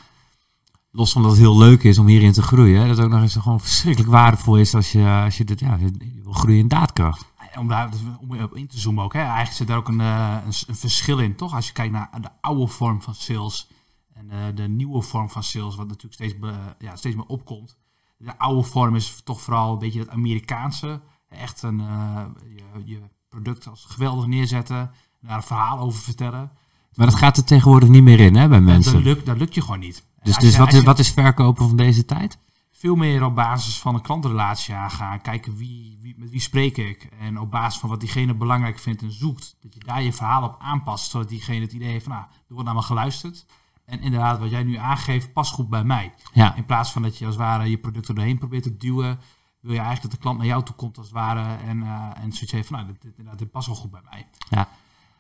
los 0.92 1.12
van 1.12 1.22
dat 1.22 1.32
het 1.32 1.40
heel 1.40 1.58
leuk 1.58 1.84
is 1.84 1.98
om 1.98 2.08
hierin 2.08 2.32
te 2.32 2.42
groeien, 2.42 2.88
dat 2.88 2.98
het 2.98 3.06
ook 3.06 3.12
nog 3.12 3.22
eens 3.22 3.36
gewoon 3.36 3.60
verschrikkelijk 3.60 4.12
waardevol 4.12 4.58
is 4.58 4.76
als 4.76 4.92
je, 4.92 5.22
als 5.24 5.38
je, 5.38 5.44
dit, 5.44 5.60
ja, 5.60 5.78
je 5.80 6.22
wil 6.24 6.34
groeien 6.34 6.60
in 6.60 6.68
daadkracht. 6.68 7.29
Om 7.58 7.68
daar 7.68 7.90
om 8.20 8.42
op 8.42 8.56
in 8.56 8.68
te 8.68 8.80
zoomen 8.80 9.04
ook. 9.04 9.14
Hè. 9.14 9.20
Eigenlijk 9.20 9.52
zit 9.52 9.68
daar 9.68 9.78
ook 9.78 9.88
een, 9.88 10.02
eh, 10.02 10.38
een, 10.46 10.54
een 10.68 10.76
verschil 10.76 11.20
in, 11.20 11.36
toch? 11.36 11.54
Als 11.56 11.68
je 11.68 11.74
kijkt 11.74 11.94
naar 11.94 12.10
de 12.22 12.30
oude 12.42 12.68
vorm 12.68 13.02
van 13.02 13.14
sales 13.16 13.70
en 14.14 14.32
eh, 14.32 14.38
de 14.56 14.68
nieuwe 14.68 15.02
vorm 15.02 15.30
van 15.30 15.44
sales, 15.44 15.76
wat 15.76 15.88
natuurlijk 15.88 16.14
steeds, 16.14 16.40
be- 16.40 16.76
ja, 16.80 16.96
steeds 16.96 17.16
meer 17.16 17.26
opkomt. 17.26 17.78
De 18.18 18.38
oude 18.38 18.64
vorm 18.64 18.96
is 18.96 19.22
toch 19.24 19.42
vooral 19.42 19.74
een 19.74 19.80
beetje 19.80 20.00
het 20.00 20.10
Amerikaanse. 20.10 21.02
Echt 21.30 21.62
een, 21.62 21.80
eh, 21.80 22.22
je, 22.56 22.82
je 22.86 23.00
product 23.30 23.68
als 23.68 23.86
geweldig 23.90 24.26
neerzetten, 24.26 24.92
daar 25.22 25.36
een 25.38 25.44
verhaal 25.44 25.80
over 25.80 26.02
vertellen. 26.02 26.52
Maar 26.94 27.06
dat 27.08 27.16
gaat 27.16 27.38
er 27.38 27.44
tegenwoordig 27.44 27.90
niet 27.90 28.04
meer 28.04 28.20
in 28.20 28.36
hè, 28.36 28.48
bij 28.48 28.58
Dat 28.58 28.68
mensen. 28.68 29.02
lukt, 29.02 29.26
dat 29.26 29.38
lukt 29.38 29.54
je 29.56 29.62
gewoon 29.62 29.80
niet. 29.80 30.04
Dus, 30.24 30.38
dus 30.38 30.52
je- 30.52 30.58
wat, 30.60 30.74
is, 30.74 30.84
wat 30.84 31.00
is 31.00 31.10
verkopen 31.12 31.68
van 31.68 31.78
deze 31.78 32.06
tijd? 32.06 32.38
Veel 32.80 32.96
meer 32.96 33.24
op 33.24 33.36
basis 33.36 33.80
van 33.80 33.96
een 33.96 34.02
klantrelatie 34.02 34.74
aangaan. 34.74 35.22
Kijken 35.22 35.56
wie, 35.58 35.98
wie, 36.02 36.16
met 36.18 36.30
wie 36.30 36.40
spreek 36.40 36.78
ik. 36.78 37.10
En 37.20 37.40
op 37.40 37.52
basis 37.52 37.80
van 37.80 37.90
wat 37.90 38.00
diegene 38.00 38.34
belangrijk 38.34 38.80
vindt 38.80 39.02
en 39.02 39.12
zoekt. 39.12 39.56
Dat 39.62 39.74
je 39.74 39.80
daar 39.80 40.04
je 40.04 40.14
verhaal 40.14 40.44
op 40.44 40.56
aanpast. 40.60 41.10
Zodat 41.10 41.30
diegene 41.30 41.62
het 41.62 41.74
idee 41.74 41.90
heeft 41.90 42.04
van, 42.04 42.14
nou, 42.14 42.26
er 42.26 42.54
wordt 42.54 42.66
naar 42.66 42.76
me 42.76 42.82
geluisterd. 42.82 43.46
En 43.86 44.00
inderdaad, 44.02 44.40
wat 44.40 44.50
jij 44.50 44.64
nu 44.64 44.76
aangeeft, 44.76 45.34
past 45.34 45.54
goed 45.54 45.70
bij 45.70 45.84
mij. 45.84 46.14
Ja, 46.34 46.56
In 46.56 46.66
plaats 46.66 46.92
van 46.92 47.02
dat 47.02 47.18
je 47.18 47.26
als 47.26 47.36
het 47.36 47.44
ware 47.44 47.70
je 47.70 47.78
product 47.78 48.08
er 48.08 48.16
doorheen 48.16 48.38
probeert 48.38 48.64
te 48.64 48.78
duwen. 48.78 49.20
Wil 49.60 49.74
je 49.74 49.80
eigenlijk 49.80 50.02
dat 50.02 50.12
de 50.12 50.18
klant 50.18 50.38
naar 50.38 50.48
jou 50.48 50.64
toe 50.64 50.76
komt 50.76 50.98
als 50.98 51.06
het 51.06 51.16
ware. 51.16 51.56
En, 51.56 51.84
eh 51.84 52.24
en 52.24 52.32
zoiets 52.32 52.52
heeft 52.52 52.68
van, 52.68 52.80
nou, 52.80 52.92
dit, 52.92 53.16
dit, 53.16 53.38
dit 53.40 53.52
past 53.52 53.68
wel 53.68 53.76
goed 53.76 53.92
bij 53.92 54.02
mij. 54.10 54.28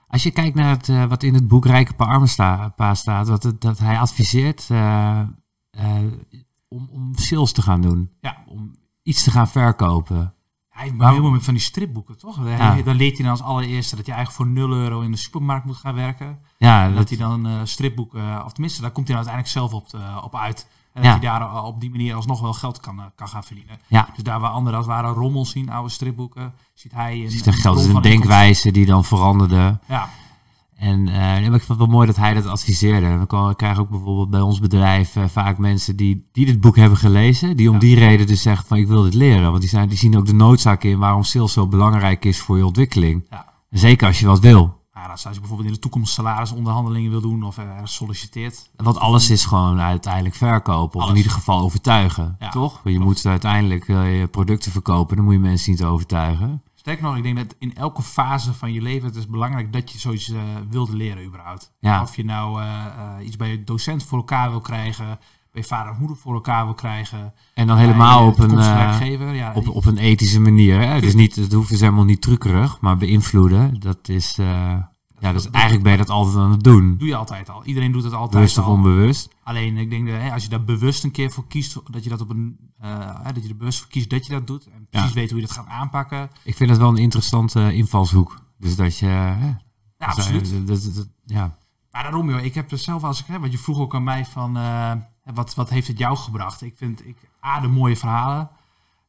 Als 0.07 0.23
je 0.23 0.31
kijkt 0.31 0.55
naar 0.55 0.69
het, 0.69 0.89
eh, 0.89 1.05
wat 1.05 1.23
in 1.23 1.33
het 1.33 1.47
boek 1.47 1.65
Rijke 1.65 1.93
Pa 2.75 2.93
staat, 2.93 3.27
dat, 3.27 3.53
dat 3.59 3.79
hij 3.79 3.99
adviseert 3.99 4.69
eh, 4.69 5.21
om, 6.69 6.89
om 6.91 7.11
sales 7.17 7.51
te 7.51 7.61
gaan 7.61 7.81
doen. 7.81 8.09
Ja. 8.21 8.37
Om 8.47 8.75
iets 9.03 9.23
te 9.23 9.31
gaan 9.31 9.47
verkopen. 9.47 10.33
Hij 10.69 10.91
Maar- 10.91 11.09
helemaal 11.09 11.31
met 11.31 11.43
van 11.43 11.53
die 11.53 11.63
stripboeken, 11.63 12.17
toch? 12.17 12.35
Dan- 12.35 12.47
Ja. 12.47 12.81
Dan 12.81 12.95
leert 12.95 13.13
hij 13.17 13.21
dan 13.25 13.31
als 13.31 13.41
allereerste 13.41 13.95
dat 13.95 14.05
je 14.05 14.11
eigenlijk 14.11 14.43
voor 14.43 14.53
0 14.61 14.71
euro 14.77 15.01
in 15.01 15.11
de 15.11 15.17
supermarkt 15.17 15.65
moet 15.65 15.75
gaan 15.77 15.95
werken. 15.95 16.39
Ja, 16.57 16.87
dat, 16.87 16.95
dat 16.95 17.09
hij 17.09 17.17
dan 17.17 17.47
eh 17.47 17.59
stripboeken, 17.63 18.19
eh, 18.21 18.41
of 18.45 18.51
tenminste, 18.51 18.81
daar 18.81 18.91
komt 18.91 19.07
hij 19.07 19.15
dan 19.17 19.25
uiteindelijk 19.27 19.71
zelf 19.71 19.81
op, 19.81 19.87
te- 19.87 20.21
op 20.23 20.35
uit. 20.35 20.67
En 20.93 21.03
Ja. 21.03 21.11
dat 21.13 21.21
hij 21.21 21.29
daar 21.31 21.41
eh, 21.41 21.63
op 21.65 21.79
die 21.81 21.89
manier 21.89 22.15
alsnog 22.15 22.41
wel 22.41 22.53
geld 22.53 22.79
kan, 22.79 22.99
eh, 22.99 23.05
kan 23.15 23.27
gaan 23.27 23.43
verdienen. 23.43 23.79
ja, 23.87 24.09
Dus 24.15 24.23
daar 24.23 24.39
waar 24.39 24.51
anderen 24.51 24.77
als 24.77 24.87
ware 24.87 25.07
rommels 25.13 25.49
zien, 25.51 25.69
oude 25.69 25.89
stripboeken, 25.89 26.53
ziet 26.73 26.91
hij 26.91 27.23
een, 27.23 27.31
ziet 27.31 27.49
geld. 27.55 27.83
Een 27.85 27.91
van 27.91 28.01
denkwijze 28.01 28.71
die 28.71 28.85
dan 28.85 29.03
veranderde. 29.05 29.79
Ja, 29.87 30.09
En 30.79 31.07
eh, 31.07 31.15
maar 31.15 31.43
ik 31.43 31.49
vond 31.51 31.67
het 31.67 31.77
wel 31.77 31.87
mooi 31.87 32.07
dat 32.07 32.15
hij 32.15 32.33
dat 32.33 32.45
adviseerde. 32.45 33.17
We 33.29 33.55
krijgen 33.55 33.81
ook 33.81 33.89
bijvoorbeeld 33.89 34.29
bij 34.29 34.41
ons 34.41 34.59
bedrijf 34.59 35.15
eh, 35.15 35.23
vaak 35.27 35.57
mensen 35.57 35.95
die, 35.95 36.27
die 36.31 36.45
dit 36.45 36.61
boek 36.61 36.75
hebben 36.75 36.97
gelezen. 36.97 37.57
Die 37.57 37.67
om 37.67 37.73
Ja. 37.73 37.79
die 37.79 37.95
reden 37.95 38.27
dus 38.27 38.41
zeggen 38.41 38.65
van 38.67 38.77
ik 38.77 38.87
wil 38.87 39.03
dit 39.03 39.13
leren. 39.13 39.49
Want 39.49 39.59
die, 39.61 39.69
zijn, 39.69 39.87
die 39.89 39.97
zien 39.97 40.17
ook 40.17 40.25
de 40.25 40.33
noodzaak 40.33 40.83
in 40.83 40.99
waarom 40.99 41.23
sales 41.23 41.53
zo 41.53 41.67
belangrijk 41.67 42.25
is 42.25 42.39
voor 42.39 42.57
je 42.57 42.65
ontwikkeling. 42.65 43.25
ja. 43.29 43.47
Zeker 43.69 44.07
als 44.07 44.19
je 44.19 44.25
wat 44.25 44.39
wil. 44.39 44.77
Nou, 44.93 45.09
als 45.11 45.21
je 45.23 45.29
bijvoorbeeld 45.39 45.67
in 45.67 45.73
de 45.73 45.79
toekomst 45.79 46.13
salarisonderhandelingen 46.13 47.11
wil 47.11 47.21
doen 47.21 47.43
of 47.43 47.57
ergens 47.57 47.95
solliciteert. 47.95 48.69
Want 48.75 48.97
alles 48.99 49.29
is 49.29 49.45
gewoon 49.45 49.79
uiteindelijk 49.79 50.35
verkopen. 50.35 50.95
Of 50.95 51.01
Alles. 51.01 51.09
in 51.09 51.17
ieder 51.17 51.31
geval 51.31 51.59
overtuigen. 51.59 52.35
Ja, 52.39 52.49
toch? 52.49 52.71
Want 52.71 52.83
je 52.83 52.91
klopt. 52.91 53.05
moet 53.05 53.25
uiteindelijk 53.25 53.87
eh, 53.87 54.19
je 54.19 54.27
producten 54.27 54.71
verkopen. 54.71 55.15
Dan 55.15 55.25
moet 55.25 55.33
je 55.33 55.39
mensen 55.39 55.65
zien 55.65 55.75
te 55.75 55.85
overtuigen. 55.85 56.61
Sterker 56.89 57.07
nog, 57.07 57.17
ik 57.17 57.23
denk 57.23 57.37
dat 57.37 57.55
in 57.59 57.75
elke 57.75 58.01
fase 58.01 58.53
van 58.53 58.73
je 58.73 58.81
leven 58.81 59.07
het 59.07 59.15
is 59.15 59.27
belangrijk 59.27 59.73
dat 59.73 59.91
je 59.91 59.99
zoiets 59.99 60.29
eh 60.29 60.39
wilde 60.69 60.95
leren 60.95 61.25
überhaupt. 61.25 61.73
Ja. 61.79 62.01
Of 62.01 62.15
je 62.15 62.25
nou 62.25 62.61
eh, 62.61 62.85
eh, 62.85 63.25
iets 63.25 63.35
bij 63.35 63.49
je 63.49 63.63
docent 63.63 64.03
voor 64.03 64.17
elkaar 64.17 64.49
wil 64.49 64.61
krijgen, 64.61 65.05
bij 65.51 65.61
je 65.61 65.63
vader 65.63 65.93
en 65.93 65.99
moeder 65.99 66.17
voor 66.17 66.33
elkaar 66.33 66.65
wil 66.65 66.73
krijgen. 66.73 67.33
En 67.53 67.67
dan 67.67 67.77
helemaal 67.77 68.27
op 68.27 68.39
een. 68.39 69.35
Ja, 69.35 69.53
op, 69.53 69.67
op 69.67 69.85
een 69.85 69.97
ethische 69.97 70.39
manier. 70.39 70.79
Hè? 70.79 71.01
Dus 71.01 71.13
niet, 71.13 71.35
het 71.35 71.53
hoeft 71.53 71.69
dus 71.69 71.79
helemaal 71.79 72.03
niet 72.03 72.21
truckerig. 72.21 72.79
Maar 72.81 72.97
beïnvloeden. 72.97 73.79
Dat 73.79 74.09
is, 74.09 74.35
ja, 74.35 74.91
dat 75.19 75.35
is 75.35 75.49
eigenlijk 75.49 75.83
ben 75.83 75.91
je 75.91 75.97
dat 75.97 76.09
altijd 76.09 76.35
aan 76.35 76.51
het 76.51 76.63
doen. 76.63 76.97
doe 76.97 77.07
je 77.07 77.15
altijd 77.15 77.49
al. 77.49 77.65
Iedereen 77.65 77.91
doet 77.91 78.03
het 78.03 78.13
altijd 78.13 78.31
Bewust 78.31 78.57
of 78.57 78.65
al. 78.65 78.71
onbewust. 78.71 79.29
Alleen 79.43 79.77
ik 79.77 79.89
denk 79.89 80.07
dat 80.07 80.15
hè, 80.21 80.31
als 80.31 80.43
je 80.43 80.49
daar 80.49 80.63
bewust 80.63 81.03
een 81.03 81.11
keer 81.11 81.31
voor 81.31 81.47
kiest, 81.47 81.81
dat 81.91 82.03
je 82.03 82.09
dat 82.09 82.21
op 82.21 82.29
een 82.29 82.57
hè, 83.23 83.33
dat 83.33 83.43
je 83.43 83.49
er 83.49 83.57
bewust 83.57 83.79
voor 83.79 83.89
kiest 83.89 84.09
dat 84.09 84.25
je 84.25 84.33
dat 84.33 84.47
doet 84.47 84.65
en 84.65 84.78
precies 84.89 85.13
weet 85.13 85.29
hoe 85.31 85.39
je 85.39 85.45
dat 85.47 85.55
gaat 85.55 85.67
aanpakken. 85.67 86.29
Ik 86.43 86.55
vind 86.55 86.69
het 86.69 86.79
wel 86.79 86.89
een 86.89 86.97
interessante 86.97 87.73
invalshoek. 87.73 88.41
Dus 88.57 88.75
dat 88.75 88.97
je... 88.97 89.05
hè, 89.05 89.47
Ja, 89.47 89.57
dat- 89.97 90.07
absoluut. 90.07 90.51
dat- 90.51 90.67
dat- 90.83 90.95
dat- 90.95 91.09
ja. 91.25 91.57
Maar 91.91 92.03
daarom 92.03 92.29
joh, 92.29 92.43
ik 92.43 92.53
heb 92.53 92.71
er 92.71 92.77
zelf 92.77 93.03
als 93.03 93.19
ik 93.19 93.25
hè, 93.25 93.39
wat 93.39 93.51
je 93.51 93.57
vroeg 93.57 93.79
ook 93.79 93.95
aan 93.95 94.03
mij 94.03 94.25
van 94.25 94.57
eh, 94.57 94.91
wat, 95.23 95.55
wat 95.55 95.69
heeft 95.69 95.87
het 95.87 95.97
jou 95.97 96.17
gebracht? 96.17 96.61
Ik 96.61 96.73
vind 96.77 97.05
ik 97.07 97.17
a 97.45 97.59
de 97.59 97.67
mooie 97.67 97.97
verhalen. 97.97 98.49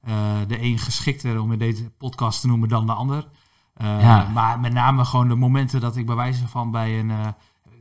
Eh, 0.03 0.15
de 0.47 0.63
een 0.63 0.79
geschikter 0.79 1.41
om 1.41 1.53
in 1.53 1.59
deze 1.59 1.91
podcast 1.91 2.41
te 2.41 2.47
noemen 2.47 2.69
dan 2.69 2.87
de 2.87 2.93
ander. 2.93 3.29
Eh, 3.75 4.01
Ja. 4.01 4.29
Maar 4.29 4.61
met 4.61 4.73
name 4.73 5.05
gewoon 5.05 5.29
de 5.29 5.35
momenten 5.35 5.81
dat 5.81 5.97
ik 5.97 6.07
bij 6.07 6.15
wijze 6.17 6.49
van 6.49 6.71
bij 6.71 6.99
een. 6.99 7.11
eh, 7.11 7.27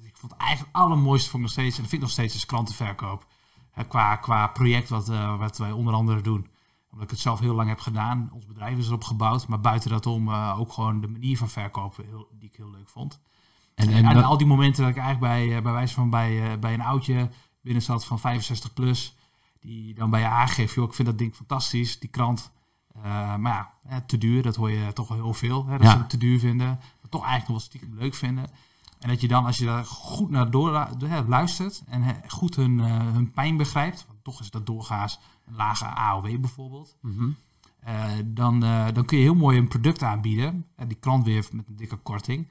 ik 0.03 0.18
vond 0.18 0.32
het 0.32 0.41
eigenlijk 0.41 0.72
het 0.74 0.82
allermooiste 0.84 1.29
ik 1.36 1.41
nog 1.41 1.51
steeds, 1.51 1.75
en 1.75 1.82
dat 1.82 1.89
vind 1.89 2.01
ik 2.01 2.08
nog 2.08 2.10
steeds, 2.18 2.36
is 2.36 2.46
krantenverkoop. 2.46 3.25
Qua, 3.88 4.15
qua 4.15 4.48
project 4.48 4.89
wat, 4.89 5.10
eh, 5.10 5.38
wat 5.38 5.58
wij 5.58 5.72
onder 5.72 5.94
andere 5.94 6.22
doen. 6.22 6.48
Omdat 6.91 7.03
ik 7.05 7.10
het 7.10 7.19
zelf 7.19 7.39
heel 7.39 7.53
lang 7.55 7.69
heb 7.69 7.79
gedaan. 7.79 8.29
Ons 8.34 8.46
bedrijf 8.46 8.77
is 8.77 8.88
erop 8.88 9.03
gebouwd. 9.03 9.48
Maar 9.48 9.60
buiten 9.62 9.89
dat 9.89 10.05
om 10.05 10.27
eh, 10.29 10.55
ook 10.60 10.74
gewoon 10.74 11.01
de 11.01 11.08
manier 11.08 11.38
van 11.38 11.50
verkopen 11.50 12.05
heel, 12.05 12.27
die 12.39 12.50
ik 12.50 12.55
heel 12.55 12.72
leuk 12.72 12.89
vond. 12.89 13.19
En, 13.75 13.89
En, 13.89 14.13
dat- 14.13 14.24
al 14.24 14.38
die 14.38 14.48
momenten 14.48 14.81
dat 14.84 14.91
ik 14.91 14.98
eigenlijk 14.98 15.34
bij, 15.34 15.55
eh, 15.58 15.63
bij 15.63 15.72
wijze 15.72 15.93
van 15.93 16.10
bij, 16.10 16.51
eh, 16.51 16.60
bij 16.60 16.74
een 16.74 16.81
oudje 16.81 17.29
binnen 17.62 17.81
zat 17.84 18.05
van 18.05 18.19
65 18.19 18.74
plus. 18.74 19.15
Die 19.60 19.93
dan 19.93 20.10
bij 20.10 20.19
je 20.19 20.27
aangeeft, 20.27 20.74
joh, 20.74 20.86
ik 20.88 20.93
vind 20.93 21.08
dat 21.08 21.17
ding 21.17 21.36
fantastisch, 21.36 22.00
die 22.00 22.10
krant. 22.10 22.51
Maar 23.38 23.69
ja, 23.89 24.01
te 24.05 24.17
duur, 24.17 24.41
dat 24.41 24.55
hoor 24.55 24.72
je 24.72 24.93
toch 24.93 25.08
wel 25.08 25.17
heel 25.17 25.34
veel. 25.34 25.65
Hè, 25.65 25.72
dat 25.77 25.81
Ja. 25.88 25.91
ze 25.91 25.98
het 25.98 26.10
te 26.10 26.17
duur 26.17 26.39
vinden. 26.39 26.67
Maar 26.67 27.10
toch 27.10 27.24
eigenlijk 27.24 27.50
nog 27.51 27.58
wel 27.58 27.60
stiekem 27.67 27.93
leuk 28.00 28.13
vinden. 28.13 28.50
En 29.00 29.10
dat 29.10 29.22
je 29.22 29.27
dan, 29.27 29.46
als 29.46 29.58
je 29.58 29.65
daar 29.65 29.86
goed 29.86 30.29
naar 30.29 30.51
door 30.51 30.88
hè, 31.06 31.24
luistert 31.24 31.84
en 31.88 32.22
goed 32.27 32.56
hun, 32.56 32.79
eh, 32.79 33.12
hun 33.12 33.32
pijn 33.32 33.58
begrijpt. 33.58 34.06
Want 34.08 34.24
toch 34.24 34.39
is 34.41 34.51
dat 34.51 34.65
doorgaans 34.65 35.20
een 35.48 35.56
lage 35.56 35.86
AOW 35.86 36.39
bijvoorbeeld. 36.39 36.98
Mhm. 37.01 37.29
Eh, 37.79 38.03
dan, 38.25 38.63
eh, 38.63 38.86
dan 38.94 39.06
kun 39.06 39.18
je 39.18 39.24
heel 39.24 39.36
mooi 39.36 39.58
een 39.58 39.68
product 39.68 40.03
aanbieden. 40.03 40.65
Eh, 40.75 40.88
die 40.88 40.98
krant 41.00 41.25
weer 41.25 41.48
met 41.51 41.68
een 41.68 41.75
dikke 41.75 41.96
korting. 41.96 42.50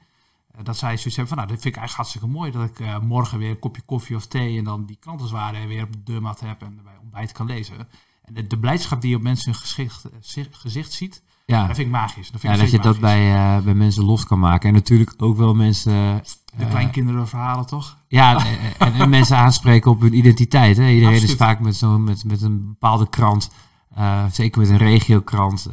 Eh, 0.51 0.63
dat 0.63 0.77
zij 0.77 0.97
zoiets 0.97 1.15
hebben 1.15 1.27
van, 1.27 1.37
nou, 1.37 1.49
dat 1.49 1.61
vind 1.61 1.75
ik 1.75 1.79
eigenlijk 1.81 1.95
hartstikke 1.95 2.27
mooi. 2.37 2.51
Dat 2.51 2.69
ik 2.69 2.79
eh, 2.79 2.99
morgen 2.99 3.37
weer 3.37 3.49
een 3.49 3.59
kopje 3.59 3.81
koffie 3.81 4.15
of 4.15 4.25
thee 4.27 4.57
en 4.57 4.63
dan 4.63 4.85
die 4.85 4.97
krantenzwaren 4.99 5.67
weer 5.67 5.83
op 5.83 5.91
de 5.91 6.03
deurmat 6.03 6.39
heb 6.39 6.61
en 6.61 6.79
bij 6.83 6.97
ontbijt 7.01 7.31
kan 7.31 7.45
lezen. 7.45 7.77
En 8.21 8.33
de, 8.33 8.47
de 8.47 8.59
blijdschap 8.59 9.01
die 9.01 9.09
je 9.09 9.15
op 9.15 9.21
mensen 9.21 9.51
hun 9.51 9.59
gezicht, 9.61 10.05
eh, 10.05 10.11
zi- 10.19 10.47
gezicht 10.51 10.91
ziet, 10.91 11.23
ja. 11.49 11.67
dat 11.67 11.75
vind 11.75 11.87
ik 11.87 11.93
magisch. 11.93 12.31
Dat, 12.31 12.41
vind 12.41 12.55
ja, 12.55 12.63
ik 12.63 12.71
dat 12.71 12.71
je 12.71 12.87
dat 12.87 12.99
bij, 12.99 13.35
eh, 13.35 13.63
bij 13.63 13.73
mensen 13.73 14.03
los 14.03 14.25
kan 14.25 14.39
maken. 14.39 14.69
En 14.69 14.75
natuurlijk 14.75 15.13
ook 15.17 15.37
wel 15.37 15.53
mensen... 15.53 16.21
De 16.57 16.63
eh, 16.63 16.69
kleinkinderen 16.69 17.27
verhalen 17.27 17.65
toch? 17.65 17.97
Ja, 18.07 18.45
en, 18.77 18.93
en 18.93 19.09
mensen 19.09 19.37
aanspreken 19.37 19.91
op 19.91 20.01
hun 20.01 20.17
identiteit. 20.17 20.77
Hè. 20.77 20.89
Iedereen 20.89 21.23
is 21.23 21.35
vaak 21.35 21.59
met, 21.59 21.75
zo, 21.75 21.99
met, 21.99 22.23
met 22.23 22.41
een 22.41 22.67
bepaalde 22.67 23.09
krant, 23.09 23.51
eh, 23.95 24.23
zeker 24.31 24.61
met 24.61 24.69
een 24.69 24.77
regiokrant, 24.77 25.69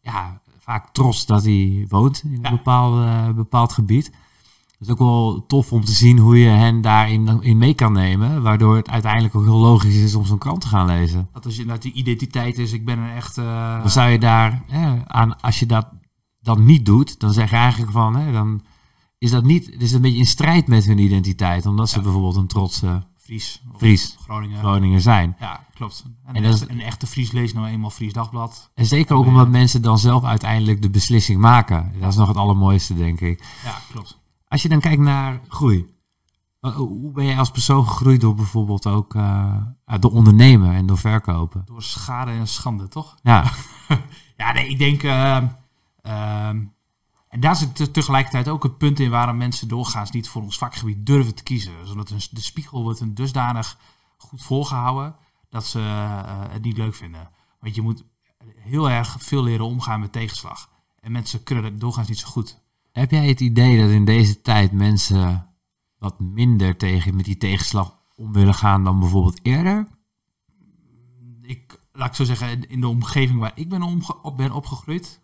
ja, 0.00 0.40
vaak 0.60 0.88
trots 0.92 1.26
dat 1.26 1.44
hij 1.44 1.86
woont 1.88 2.22
in 2.24 2.32
een 2.32 2.40
Ja. 2.42 2.50
bepaald, 2.50 3.34
bepaald 3.36 3.72
gebied. 3.72 4.10
Het 4.78 4.86
is 4.86 4.92
ook 4.92 4.98
wel 4.98 5.44
tof 5.46 5.72
om 5.72 5.84
te 5.84 5.92
zien 5.92 6.18
hoe 6.18 6.38
je 6.38 6.48
hen 6.48 6.80
daarin 6.80 7.42
in 7.42 7.58
mee 7.58 7.74
kan 7.74 7.92
nemen, 7.92 8.42
waardoor 8.42 8.76
het 8.76 8.88
uiteindelijk 8.88 9.34
ook 9.34 9.44
heel 9.44 9.56
logisch 9.58 9.94
is 9.96 10.14
om 10.14 10.24
zo'n 10.24 10.38
krant 10.38 10.60
te 10.60 10.66
gaan 10.68 10.86
lezen. 10.86 11.28
Dat 11.32 11.44
is 11.46 11.58
inderdaad 11.58 11.82
die 11.82 11.92
identiteit 11.92 12.58
is, 12.58 12.72
ik 12.72 12.84
ben 12.84 12.98
een 12.98 13.10
echt... 13.16 13.38
eh, 13.38 13.80
Dan 13.80 13.90
zou 13.90 14.10
je 14.10 14.18
daar 14.18 14.62
hè, 14.66 15.06
aan, 15.06 15.40
als 15.40 15.58
je 15.58 15.66
dat 15.66 15.88
dan 16.40 16.64
niet 16.64 16.86
doet, 16.86 17.20
dan 17.20 17.32
zeg 17.32 17.50
je 17.50 17.56
eigenlijk 17.56 17.92
van, 17.92 18.16
hè, 18.16 18.32
dan 18.32 18.62
is 19.18 19.30
dat 19.30 19.44
niet, 19.44 19.66
het 19.72 19.82
is 19.82 19.92
een 19.92 20.00
beetje 20.00 20.18
in 20.18 20.26
strijd 20.26 20.66
met 20.66 20.84
hun 20.84 20.98
identiteit, 20.98 21.66
omdat 21.66 21.88
ze 21.88 21.96
Ja. 21.96 22.02
bijvoorbeeld 22.02 22.36
een 22.36 22.46
trotse 22.46 23.06
Fries. 23.16 23.62
Fries. 23.76 24.16
Groningen. 24.20 24.58
Groningen 24.58 25.00
zijn. 25.00 25.36
Ja, 25.40 25.66
klopt. 25.74 26.04
En, 26.26 26.34
En 26.34 26.42
dat 26.42 26.54
is- 26.54 26.60
een 26.68 26.80
echte 26.80 27.06
Fries 27.06 27.32
leest 27.32 27.54
nou 27.54 27.66
eenmaal 27.66 27.90
Fries 27.90 28.12
Dagblad. 28.12 28.70
En 28.74 28.86
zeker 28.86 29.16
ook 29.16 29.26
omdat 29.26 29.48
mensen 29.48 29.82
dan 29.82 29.98
zelf 29.98 30.24
uiteindelijk 30.24 30.82
de 30.82 30.90
beslissing 30.90 31.40
maken. 31.40 31.92
Dat 32.00 32.10
is 32.10 32.16
nog 32.16 32.28
het 32.28 32.36
allermooiste, 32.36 32.94
denk 32.94 33.20
ik. 33.20 33.44
Ja, 33.64 33.78
klopt. 33.92 34.18
Als 34.56 34.64
je 34.64 34.70
dan 34.70 34.80
kijkt 34.80 35.02
naar 35.02 35.40
groei. 35.48 35.94
wa- 36.60 36.70
Hoe 36.72 37.12
ben 37.12 37.24
jij 37.24 37.38
als 37.38 37.50
persoon 37.50 37.88
gegroeid 37.88 38.20
door 38.20 38.34
bijvoorbeeld 38.34 38.86
ook 38.86 39.14
eh, 39.14 39.56
ja, 39.86 39.98
door 39.98 40.10
ondernemen 40.12 40.74
en 40.74 40.86
door 40.86 40.98
verkopen? 40.98 41.62
Door 41.64 41.82
schade 41.82 42.30
en 42.30 42.48
schande, 42.48 42.88
toch? 42.88 43.16
Ja, 43.22 43.52
Ja, 44.36 44.52
nee, 44.52 44.68
ik 44.68 44.78
denk. 44.78 45.02
ehm, 45.02 45.46
ehm, 46.02 46.64
en 47.28 47.40
daar 47.40 47.56
zit 47.56 47.74
te- 47.76 47.90
tegelijkertijd 47.90 48.48
ook 48.48 48.62
het 48.62 48.78
punt 48.78 49.00
in 49.00 49.10
waarom 49.10 49.36
mensen 49.36 49.68
doorgaans 49.68 50.10
niet 50.10 50.28
voor 50.28 50.42
ons 50.42 50.58
vakgebied 50.58 51.06
durven 51.06 51.34
te 51.34 51.42
kiezen. 51.42 51.72
Dus 51.80 51.88
hun- 52.10 52.20
de 52.30 52.40
spiegel 52.40 52.82
wordt 52.82 52.98
hun 52.98 53.14
dusdanig 53.14 53.78
goed 54.16 54.42
volgehouden 54.42 55.16
dat 55.48 55.66
ze 55.66 55.78
eh, 55.80 56.42
het 56.48 56.62
niet 56.62 56.76
leuk 56.76 56.94
vinden. 56.94 57.30
Want 57.60 57.74
je 57.74 57.82
moet 57.82 58.04
heel 58.56 58.90
erg 58.90 59.16
veel 59.18 59.42
leren 59.42 59.66
omgaan 59.66 60.00
met 60.00 60.12
tegenslag. 60.12 60.70
En 61.00 61.12
mensen 61.12 61.42
kunnen 61.42 61.64
dat 61.64 61.80
doorgaans 61.80 62.08
niet 62.08 62.18
zo 62.18 62.28
goed. 62.28 62.64
Heb 63.00 63.10
jij 63.10 63.28
het 63.28 63.40
idee 63.40 63.80
dat 63.80 63.90
in 63.90 64.04
deze 64.04 64.40
tijd 64.40 64.72
mensen 64.72 65.46
wat 65.98 66.20
minder 66.20 66.76
tegen, 66.76 67.16
met 67.16 67.24
die 67.24 67.36
tegenslag 67.36 67.98
om 68.14 68.32
willen 68.32 68.54
gaan 68.54 68.84
dan 68.84 69.00
bijvoorbeeld 69.00 69.38
eerder? 69.42 69.88
Ik, 71.42 71.80
laat 71.92 72.08
ik 72.08 72.14
zo 72.14 72.24
zeggen, 72.24 72.68
in 72.68 72.80
de 72.80 72.88
omgeving 72.88 73.38
waar 73.38 73.52
ik 73.54 73.68
ben, 73.68 74.02
op 74.22 74.36
ben 74.36 74.52
opgegroeid, 74.52 75.20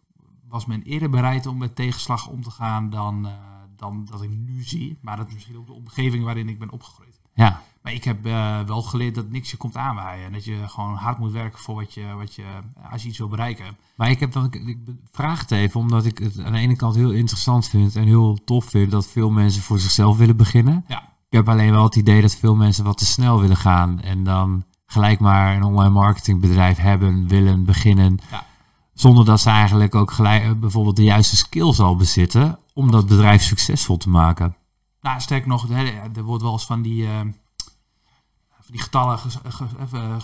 was 0.48 0.66
men 0.66 0.82
eerder 0.82 1.10
bereid 1.10 1.46
om 1.46 1.58
met 1.58 1.76
tegenslag 1.76 2.28
om 2.28 2.42
te 2.42 2.50
gaan 2.50 2.90
dan, 2.90 3.26
eh, 3.26 3.32
dan 3.76 4.04
dat 4.04 4.22
ik 4.22 4.30
nu 4.30 4.62
zie. 4.62 4.98
Maar 5.00 5.16
dat 5.16 5.26
is 5.28 5.34
misschien 5.34 5.56
ook 5.56 5.66
de 5.66 5.72
omgeving 5.72 6.24
waarin 6.24 6.48
ik 6.48 6.58
ben 6.58 6.70
opgegroeid. 6.70 7.11
Ja, 7.34 7.62
Maar 7.82 7.92
ik 7.92 8.04
heb 8.04 8.26
eh, 8.26 8.60
wel 8.60 8.82
geleerd 8.82 9.14
dat 9.14 9.30
niks 9.30 9.50
je 9.50 9.56
komt 9.56 9.76
aanwaaien. 9.76 10.26
En 10.26 10.32
dat 10.32 10.44
je 10.44 10.68
gewoon 10.68 10.94
hard 10.94 11.18
moet 11.18 11.32
werken 11.32 11.58
voor 11.58 11.74
wat 11.74 11.94
je, 11.94 12.14
wat 12.16 12.34
je 12.34 12.44
als 12.90 13.02
je 13.02 13.08
iets 13.08 13.18
wil 13.18 13.28
bereiken. 13.28 13.76
maar 13.96 14.10
ik, 14.10 14.20
heb, 14.20 14.36
ik, 14.36 14.54
ik 14.54 14.78
vraag 15.10 15.40
het 15.40 15.50
even 15.50 15.80
omdat 15.80 16.04
ik 16.04 16.18
het 16.18 16.40
aan 16.40 16.52
de 16.52 16.58
ene 16.58 16.76
kant 16.76 16.94
heel 16.94 17.10
interessant 17.10 17.68
vind 17.68 17.96
en 17.96 18.04
heel 18.04 18.38
tof 18.44 18.64
vind 18.64 18.90
dat 18.90 19.06
veel 19.06 19.30
mensen 19.30 19.62
voor 19.62 19.78
zichzelf 19.78 20.16
willen 20.16 20.36
beginnen. 20.36 20.84
Ja. 20.88 21.00
Ik 21.28 21.38
heb 21.38 21.48
alleen 21.48 21.72
wel 21.72 21.84
het 21.84 21.96
idee 21.96 22.20
dat 22.20 22.36
veel 22.36 22.54
mensen 22.54 22.84
wat 22.84 22.98
te 22.98 23.06
snel 23.06 23.40
willen 23.40 23.56
gaan 23.56 24.00
en 24.00 24.24
dan 24.24 24.64
gelijk 24.86 25.20
maar 25.20 25.56
een 25.56 25.62
online 25.62 25.90
marketingbedrijf 25.90 26.76
hebben, 26.76 27.28
willen 27.28 27.64
beginnen. 27.64 28.18
Ja. 28.30 28.46
Zonder 28.94 29.24
dat 29.24 29.40
ze 29.40 29.50
eigenlijk 29.50 29.94
ook 29.94 30.10
gelijk 30.10 30.42
eh, 30.42 30.50
bijvoorbeeld 30.52 30.96
de 30.96 31.02
juiste 31.02 31.36
skills 31.36 31.80
al 31.80 31.96
bezitten 31.96 32.58
om 32.74 32.90
dat 32.90 33.06
bedrijf 33.06 33.42
succesvol 33.42 33.96
te 33.96 34.08
maken. 34.08 34.56
Nou, 35.02 35.20
sterk 35.20 35.46
nog, 35.46 35.70
er 35.70 36.22
wordt 36.22 36.42
wel 36.42 36.52
eens 36.52 36.66
van 36.66 36.82
die, 36.82 37.06
eh, 37.06 37.20
van 38.60 38.70
die 38.70 38.80
getallen 38.80 39.18
eh, 39.92 40.16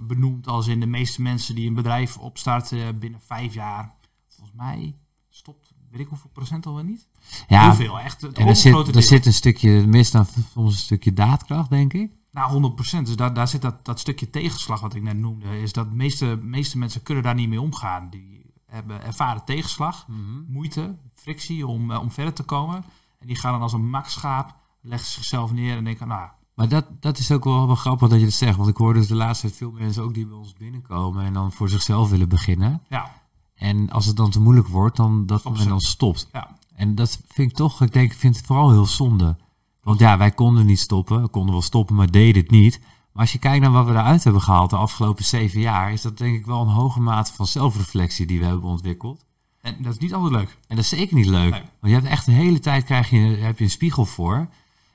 benoemd 0.00 0.46
als 0.46 0.66
in 0.66 0.80
de 0.80 0.86
meeste 0.86 1.22
mensen 1.22 1.54
die 1.54 1.68
een 1.68 1.74
bedrijf 1.74 2.16
opstarten 2.16 2.98
binnen 2.98 3.20
vijf 3.20 3.54
jaar. 3.54 3.94
Volgens 4.28 4.56
mij 4.56 4.96
stopt, 5.28 5.72
weet 5.90 6.00
ik 6.00 6.08
hoeveel 6.08 6.30
procent 6.32 6.66
alweer 6.66 6.84
niet? 6.84 7.08
Ja, 7.48 7.62
Heel 7.62 7.74
veel, 7.74 8.00
echt. 8.00 8.20
Het 8.20 8.38
en 8.38 8.46
er 8.46 8.56
zit, 8.56 8.96
er 8.96 9.02
zit 9.02 9.26
een 9.26 9.32
stukje, 9.32 9.86
mis 9.86 10.10
dan 10.10 10.26
soms 10.52 10.72
een 10.72 10.78
stukje 10.78 11.12
daadkracht, 11.12 11.70
denk 11.70 11.92
ik. 11.92 12.10
Nou, 12.30 12.52
100%. 12.52 13.06
Dus 13.06 13.16
daar, 13.16 13.34
daar 13.34 13.48
zit 13.48 13.62
dat, 13.62 13.84
dat 13.84 14.00
stukje 14.00 14.30
tegenslag 14.30 14.80
wat 14.80 14.94
ik 14.94 15.02
net 15.02 15.16
noemde. 15.16 15.60
Is 15.60 15.72
dat 15.72 15.90
de 15.90 15.96
meeste, 15.96 16.38
meeste 16.42 16.78
mensen 16.78 17.02
kunnen 17.02 17.22
daar 17.22 17.34
niet 17.34 17.48
mee 17.48 17.60
omgaan. 17.60 18.10
Die 18.10 18.52
hebben 18.66 19.02
ervaren 19.02 19.44
tegenslag, 19.44 20.06
moeite, 20.48 20.96
frictie 21.14 21.66
om, 21.66 21.92
om 21.92 22.10
verder 22.10 22.32
te 22.32 22.42
komen. 22.42 22.84
En 23.20 23.26
die 23.26 23.36
gaan 23.36 23.52
dan 23.52 23.62
als 23.62 23.72
een 23.72 23.90
makschaap, 23.90 24.54
leggen 24.80 25.08
ze 25.08 25.12
zichzelf 25.14 25.52
neer 25.52 25.76
en 25.76 25.84
denken, 25.84 26.08
nou, 26.08 26.28
Maar 26.54 26.68
dat, 26.68 26.86
dat 27.00 27.18
is 27.18 27.32
ook 27.32 27.44
wel, 27.44 27.66
wel 27.66 27.76
grappig 27.76 28.08
dat 28.08 28.18
je 28.18 28.24
dat 28.24 28.34
zegt. 28.34 28.56
Want 28.56 28.68
ik 28.68 28.76
hoor 28.76 28.94
dus 28.94 29.06
de 29.06 29.14
laatste 29.14 29.46
tijd 29.46 29.58
veel 29.58 29.70
mensen 29.70 30.02
ook 30.02 30.14
die 30.14 30.26
bij 30.26 30.36
ons 30.36 30.52
binnenkomen 30.52 31.24
en 31.24 31.32
dan 31.32 31.52
voor 31.52 31.68
zichzelf 31.68 32.10
willen 32.10 32.28
beginnen. 32.28 32.82
ja, 32.88 33.10
En 33.54 33.90
als 33.90 34.06
het 34.06 34.16
dan 34.16 34.30
te 34.30 34.40
moeilijk 34.40 34.68
wordt, 34.68 34.96
dan 34.96 35.26
dat 35.26 35.44
men 35.44 35.68
dan 35.68 35.80
stopt. 35.80 36.28
ja. 36.32 36.58
En 36.74 36.94
dat 36.94 37.20
vind 37.28 37.50
ik 37.50 37.56
toch, 37.56 37.82
ik 37.82 37.92
denk, 37.92 38.12
ik 38.12 38.18
vind 38.18 38.36
het 38.36 38.46
vooral 38.46 38.70
heel 38.70 38.86
zonde. 38.86 39.36
Want 39.82 39.98
ja, 39.98 40.18
wij 40.18 40.30
konden 40.30 40.66
niet 40.66 40.78
stoppen. 40.78 41.22
We 41.22 41.28
konden 41.28 41.52
wel 41.52 41.62
stoppen, 41.62 41.96
maar 41.96 42.10
deden 42.10 42.42
het 42.42 42.50
niet. 42.50 42.80
Maar 43.12 43.22
als 43.22 43.32
je 43.32 43.38
kijkt 43.38 43.62
naar 43.62 43.72
wat 43.72 43.84
we 43.86 43.90
eruit 43.90 44.24
hebben 44.24 44.42
gehaald 44.42 44.70
de 44.70 44.76
afgelopen 44.76 45.24
zeven 45.24 45.60
jaar, 45.60 45.92
is 45.92 46.02
dat 46.02 46.18
denk 46.18 46.36
ik 46.36 46.46
wel 46.46 46.60
een 46.60 46.68
hoge 46.68 47.00
mate 47.00 47.32
van 47.32 47.46
zelfreflectie 47.46 48.26
die 48.26 48.38
we 48.38 48.44
hebben 48.44 48.70
ontwikkeld. 48.70 49.24
En 49.60 49.76
dat 49.78 49.92
is 49.92 49.98
niet 49.98 50.14
altijd 50.14 50.32
leuk. 50.32 50.48
En 50.68 50.76
dat 50.76 50.84
is 50.84 50.88
zeker 50.90 51.16
niet 51.16 51.26
leuk. 51.26 51.50
Nee. 51.50 51.60
Want 51.80 51.92
je 51.92 51.98
hebt 51.98 52.06
echt 52.06 52.26
de 52.26 52.32
hele 52.32 52.58
tijd 52.58 52.84
krijg 52.84 53.10
je, 53.10 53.18
heb 53.18 53.58
je 53.58 53.64
een 53.64 53.70
spiegel 53.70 54.04
voor. 54.04 54.48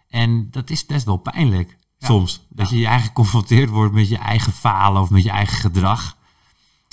En 0.09 0.47
dat 0.51 0.69
is 0.69 0.85
best 0.85 1.05
wel 1.05 1.17
pijnlijk. 1.17 1.77
Ja. 1.97 2.07
Soms. 2.07 2.45
Dat 2.49 2.69
Ja. 2.69 2.75
je 2.75 2.81
je 2.81 2.87
eigen 2.87 3.07
geconfronteerd 3.07 3.69
wordt 3.69 3.93
met 3.93 4.09
je 4.09 4.17
eigen 4.17 4.53
falen 4.53 5.01
of 5.01 5.09
met 5.09 5.23
je 5.23 5.29
eigen 5.29 5.57
gedrag. 5.57 6.17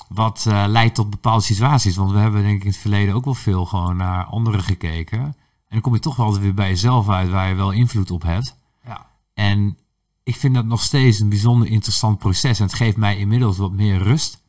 Wat 0.09 0.45
eh, 0.49 0.65
leidt 0.67 0.95
tot 0.95 1.11
bepaalde 1.11 1.43
situaties. 1.43 1.97
Want 1.97 2.11
we 2.11 2.19
hebben 2.19 2.43
denk 2.43 2.57
ik 2.57 2.63
in 2.65 2.71
het 2.71 2.79
verleden 2.79 3.15
ook 3.15 3.25
wel 3.25 3.35
veel 3.35 3.65
gewoon 3.67 3.97
naar 3.97 4.25
anderen 4.25 4.63
gekeken. 4.63 5.19
En 5.19 5.35
dan 5.69 5.81
kom 5.81 5.95
je 5.95 6.01
toch 6.01 6.17
wel 6.17 6.27
altijd 6.27 6.45
weer 6.45 6.55
bij 6.55 6.69
jezelf 6.69 7.09
uit 7.09 7.31
waar 7.31 7.49
je 7.49 7.55
wel 7.55 7.71
invloed 7.71 8.11
op 8.11 8.23
hebt. 8.23 8.57
Ja, 8.85 9.07
En 9.35 9.79
ik 10.23 10.37
vind 10.37 10.55
dat 10.55 10.65
nog 10.65 10.83
steeds 10.83 11.19
een 11.21 11.29
bijzonder 11.29 11.69
interessant 11.69 12.19
proces. 12.19 12.59
En 12.59 12.65
het 12.67 12.75
geeft 12.75 12.97
mij 12.97 13.17
inmiddels 13.19 13.57
wat 13.57 13.73
meer 13.73 13.99
rust. 14.03 14.42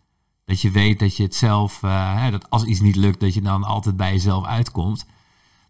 Dat 0.46 0.62
je 0.62 0.72
weet 0.72 1.00
dat 1.00 1.18
je 1.18 1.24
het 1.24 1.36
zelf, 1.36 1.84
eh, 1.84 2.22
hè, 2.22 2.32
dat 2.32 2.50
als 2.50 2.64
iets 2.64 2.80
niet 2.80 2.96
lukt, 2.96 3.20
dat 3.20 3.34
je 3.34 3.42
dan 3.42 3.64
altijd 3.64 3.98
bij 3.98 4.12
jezelf 4.12 4.46
uitkomt. 4.46 5.06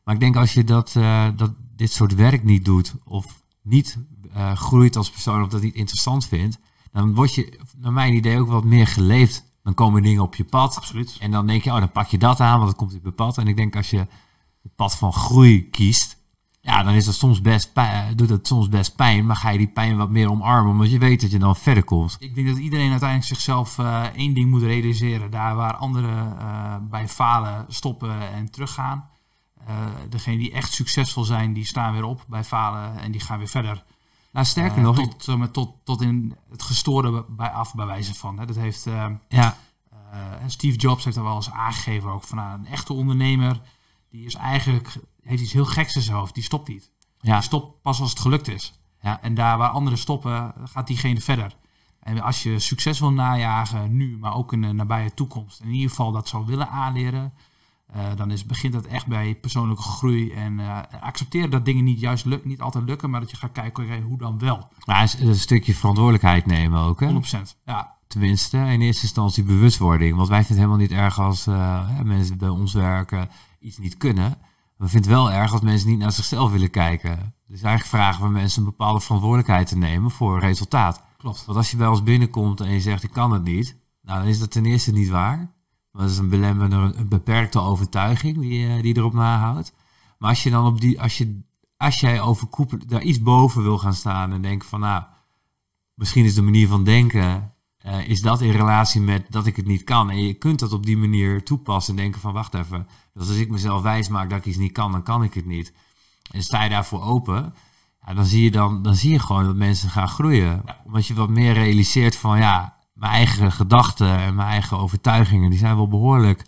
Maar 0.04 0.14
ik 0.14 0.20
denk 0.20 0.36
als 0.36 0.54
je 0.54 0.64
dat, 0.64 0.96
eh, 0.96 1.28
dat 1.36 1.54
dit 1.76 1.92
soort 1.92 2.16
werk 2.16 2.44
niet 2.44 2.66
doet, 2.66 2.94
of 3.04 3.44
niet 3.62 3.98
eh, 4.34 4.56
groeit 4.56 4.96
als 4.96 5.10
persoon, 5.10 5.44
of 5.44 5.50
dat 5.50 5.62
niet 5.62 5.76
interessant 5.76 6.26
vindt, 6.26 6.60
dan 6.92 7.14
word 7.14 7.36
je, 7.36 7.60
naar 7.78 7.94
mijn 7.94 8.14
idee, 8.14 8.40
ook 8.40 8.48
wat 8.48 8.64
meer 8.64 8.88
geleefd. 8.88 9.52
Dan 9.64 9.74
komen 9.74 10.04
dingen 10.04 10.22
op 10.22 10.36
je 10.36 10.44
pad. 10.44 10.76
absoluut. 10.76 11.18
En 11.20 11.32
dan 11.32 11.48
denk 11.48 11.64
je, 11.64 11.72
oh, 11.72 11.80
dan 11.80 11.92
pak 11.92 12.08
je 12.08 12.18
dat 12.18 12.40
aan, 12.40 12.58
want 12.58 12.70
dat 12.70 12.80
komt 12.80 12.96
op 12.96 13.04
je 13.04 13.12
pad. 13.12 13.38
En 13.38 13.48
ik 13.48 13.56
denk 13.56 13.76
als 13.76 13.90
je 13.90 13.98
het 14.64 14.76
pad 14.76 14.96
van 14.96 15.14
groei 15.14 15.70
kiest, 15.70 16.18
ja, 16.66 16.84
dan 16.84 16.94
is 16.94 17.06
dat 17.06 17.14
soms 17.14 17.42
best 17.42 17.74
pijn, 17.74 18.16
doet 18.16 18.28
dat 18.28 18.48
soms 18.48 18.70
best 18.70 18.96
pijn, 18.96 19.26
maar 19.26 19.36
ga 19.36 19.50
je 19.50 19.58
die 19.58 19.68
pijn 19.68 19.98
wat 19.98 20.10
meer 20.10 20.30
omarmen, 20.30 20.72
omdat 20.72 20.92
je 20.92 20.98
weet 20.98 21.22
dat 21.22 21.32
je 21.32 21.40
dan 21.40 21.56
verder 21.56 21.84
komt. 21.84 22.16
Ik 22.20 22.36
denk 22.36 22.48
dat 22.48 22.58
iedereen 22.58 22.90
uiteindelijk 22.90 23.30
zichzelf 23.30 23.80
eh, 23.80 24.04
één 24.04 24.34
ding 24.34 24.50
moet 24.50 24.62
realiseren. 24.62 25.32
Daar 25.32 25.56
waar 25.56 25.76
anderen 25.76 26.40
eh, 26.40 26.76
bij 26.82 27.08
falen 27.08 27.66
stoppen 27.68 28.32
en 28.34 28.52
teruggaan. 28.52 29.10
Uh, 29.68 29.76
degene 30.10 30.38
die 30.38 30.52
echt 30.52 30.74
succesvol 30.74 31.24
zijn, 31.24 31.54
die 31.54 31.66
staan 31.66 31.94
weer 31.94 32.04
op 32.04 32.26
bij 32.28 32.44
falen 32.44 33.00
en 33.00 33.12
die 33.12 33.22
gaan 33.22 33.38
weer 33.38 33.48
verder. 33.48 33.84
Nou, 34.32 34.46
sterker 34.46 34.82
nog, 34.82 34.96
tot, 34.96 35.54
tot, 35.54 35.74
tot 35.84 36.02
in 36.02 36.36
het 36.50 36.64
gestoorde 36.64 37.26
bij 37.30 37.50
af, 37.50 37.76
bij 37.76 37.86
wijze 37.86 38.14
van. 38.14 38.40
Hè. 38.40 38.46
Dat 38.46 38.56
heeft 38.56 38.88
ja. 39.28 39.58
Steve 40.48 40.78
Jobs 40.78 41.04
heeft 41.04 41.18
er 41.18 41.24
wel 41.24 41.36
eens 41.36 41.52
aangegeven 41.52 42.10
ook 42.10 42.24
van 42.24 42.38
nou, 42.38 42.60
een 42.60 42.66
echte 42.66 42.94
ondernemer, 42.94 43.62
die 44.14 44.26
is 44.26 44.36
eigenlijk 44.36 44.96
heeft 45.24 45.42
iets 45.42 45.54
heel 45.54 45.66
geks 45.66 45.96
in 45.96 46.02
zijn 46.02 46.18
hoofd. 46.18 46.34
Die 46.34 46.44
stopt 46.44 46.68
niet. 46.68 46.92
Ja. 47.20 47.34
Die 47.34 47.44
stopt 47.44 47.82
pas 47.82 48.00
als 48.00 48.10
het 48.10 48.20
gelukt 48.20 48.48
is. 48.48 48.74
Ja. 49.02 49.22
En 49.22 49.34
daar 49.34 49.58
waar 49.58 49.70
anderen 49.70 50.00
stoppen, 50.00 50.54
gaat 50.64 50.88
diegene 50.88 51.22
verder. 51.22 51.56
En 52.00 52.22
als 52.22 52.44
je 52.44 52.60
succes 52.60 53.00
wil 53.00 53.12
najagen, 53.12 53.96
nu, 53.96 54.18
maar 54.18 54.36
ook 54.36 54.54
in 54.54 54.62
de 54.62 54.72
nabije 54.72 55.14
toekomst, 55.14 55.62
in 55.62 55.70
ieder 55.70 55.90
geval 55.90 56.12
dat 56.12 56.28
zou 56.28 56.46
willen 56.46 56.70
aanleren, 56.70 57.34
uh, 57.96 58.16
dan 58.16 58.32
is, 58.32 58.46
begint 58.46 58.74
dat 58.74 58.86
echt 58.86 59.08
bij 59.08 59.36
persoonlijke 59.36 59.84
groei. 59.84 60.32
En 60.32 60.60
uh, 60.60 60.80
accepteren 61.00 61.50
dat 61.50 61.66
dingen 61.66 61.84
niet 61.84 62.00
juist 62.00 62.26
luk, 62.26 62.46
niet 62.46 62.62
altijd 62.62 62.86
lukken, 62.86 63.10
maar 63.10 63.20
dat 63.20 63.32
je 63.32 63.38
gaat 63.38 63.52
kijken, 63.52 63.84
okay, 63.84 64.02
hoe 64.02 64.18
dan 64.18 64.40
wel. 64.40 64.70
Is 65.04 65.20
een 65.20 65.36
stukje 65.36 65.76
verantwoordelijkheid 65.76 66.46
nemen 66.46 66.80
ook, 66.80 67.00
hè? 67.00 67.12
100%. 67.12 67.16
Ja. 67.66 67.96
Tenminste, 68.08 68.58
in 68.58 68.82
eerste 68.82 69.04
instantie 69.04 69.44
bewustwording. 69.44 70.16
Want 70.16 70.28
wij 70.28 70.44
vinden 70.44 70.64
het 70.64 70.66
helemaal 70.66 70.88
niet 70.88 71.06
erg 71.06 71.20
als 71.20 71.48
uh, 71.48 72.00
mensen 72.04 72.38
bij 72.38 72.50
ons 72.50 72.74
werken 72.74 73.30
iets 73.64 73.78
niet 73.78 73.98
kunnen. 73.98 74.38
We 74.78 74.88
vinden 74.88 75.12
het 75.12 75.20
wel 75.20 75.32
erg 75.32 75.52
als 75.52 75.62
mensen 75.62 75.90
niet 75.90 76.00
naar 76.00 76.12
zichzelf 76.12 76.52
willen 76.52 76.70
kijken. 76.70 77.36
Dus 77.48 77.62
eigenlijk 77.62 77.86
vragen 77.86 78.24
we 78.24 78.30
mensen 78.30 78.60
een 78.60 78.70
bepaalde 78.70 79.00
verantwoordelijkheid 79.00 79.68
te 79.68 79.78
nemen 79.78 80.12
voor 80.12 80.40
resultaat. 80.40 81.04
Klopt. 81.18 81.46
Want 81.46 81.58
als 81.58 81.72
je 81.72 81.78
bij 81.78 81.88
ons 81.88 82.04
binnenkomt 82.04 82.62
en 82.62 82.72
je 82.72 82.82
zegt 82.82 83.04
ik 83.04 83.12
kan 83.12 83.32
het 83.32 83.44
niet, 83.44 83.78
nou 84.02 84.20
dan 84.20 84.28
is 84.28 84.40
dat 84.40 84.52
ten 84.52 84.66
eerste 84.66 84.92
niet 84.92 85.10
waar. 85.10 85.52
Dat 85.92 86.10
is 86.10 86.18
een 86.18 86.30
belemmerende, 86.30 86.98
een 86.98 87.08
beperkte 87.08 87.60
overtuiging 87.60 88.40
die, 88.40 88.68
uh, 88.68 88.82
die 88.82 88.98
erop 88.98 89.14
nahoudt. 89.14 89.74
Maar 90.18 90.30
als 90.30 90.44
je 90.44 90.50
dan 90.50 90.66
op 90.66 90.82
die, 90.82 91.02
als 91.02 91.18
je, 91.18 91.40
als 91.78 92.00
jij 92.00 92.22
overkoepeld 92.22 92.90
daar 92.90 93.02
iets 93.02 93.22
boven 93.22 93.64
wil 93.64 93.78
gaan 93.78 93.94
staan 93.94 94.32
en 94.32 94.42
denken 94.42 94.68
van 94.68 94.80
nou, 94.80 95.04
misschien 95.94 96.26
is 96.26 96.36
de 96.36 96.42
manier 96.42 96.68
van 96.68 96.84
denken, 96.84 97.53
uh, 97.86 98.08
is 98.08 98.22
dat 98.22 98.42
in 98.42 98.52
relatie 98.52 99.02
met 99.02 99.26
dat 99.30 99.46
ik 99.46 99.56
het 99.56 99.66
niet 99.66 99.84
kan. 99.84 100.10
En 100.10 100.26
je 100.26 100.34
kunt 100.34 100.60
dat 100.60 100.74
op 100.74 100.86
die 100.86 100.98
manier 100.98 101.44
toepassen 101.44 101.96
en 101.96 102.02
denken 102.02 102.22
van 102.22 102.34
wacht 102.34 102.54
even, 102.54 102.88
dus 103.14 103.28
als 103.28 103.38
ik 103.38 103.50
mezelf 103.50 103.82
wijs 103.82 104.08
maak 104.08 104.30
dat 104.30 104.40
ik 104.40 104.46
iets 104.46 104.58
niet 104.58 104.72
kan, 104.72 104.92
dan 104.92 105.04
kan 105.04 105.24
ik 105.24 105.34
het 105.34 105.46
niet. 105.46 105.74
En 106.32 106.44
sta 106.44 106.64
je 106.64 106.70
daarvoor 106.70 107.02
open, 107.02 107.54
ja, 108.06 108.14
dan, 108.14 108.26
zie 108.26 108.44
je 108.44 108.52
dan, 108.52 108.82
dan 108.82 108.96
zie 108.96 109.12
je 109.12 109.20
gewoon 109.20 109.46
dat 109.46 109.56
mensen 109.56 109.90
gaan 109.90 110.10
groeien. 110.10 110.62
Ja. 110.66 110.82
Omdat 110.86 111.08
je 111.08 111.14
wat 111.14 111.30
meer 111.30 111.54
realiseert 111.54 112.16
van 112.16 112.38
ja, 112.38 112.78
mijn 112.94 113.12
eigen 113.12 113.52
gedachten 113.52 114.18
en 114.18 114.36
mijn 114.36 114.48
eigen 114.48 114.78
overtuigingen, 114.78 115.50
die 115.50 115.60
zijn 115.60 115.76
wel 115.76 115.88
behoorlijk 115.88 116.46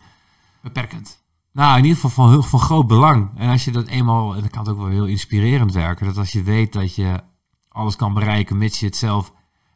Beperkend. 0.61 1.23
nou, 1.51 1.77
in 1.77 1.83
ieder 1.83 1.99
geval 1.99 2.29
van, 2.29 2.43
van 2.43 2.59
groot 2.59 2.87
belang. 2.87 3.29
En 3.35 3.49
als 3.49 3.65
je 3.65 3.71
dat 3.71 3.87
eenmaal, 3.87 4.35
en 4.35 4.39
dan 4.39 4.49
kan 4.49 4.59
het 4.61 4.69
ook 4.69 4.77
wel 4.77 4.87
heel 4.87 5.05
inspirerend 5.05 5.73
werken, 5.73 6.05
dat 6.05 6.17
als 6.17 6.31
je 6.31 6.43
weet 6.43 6.73
dat 6.73 6.95
je 6.95 7.23
alles 7.67 7.95
kan 7.95 8.13
bereiken, 8.13 8.57
mits 8.57 8.79
je 8.79 8.85
het 8.85 8.95
zelf 8.95 9.33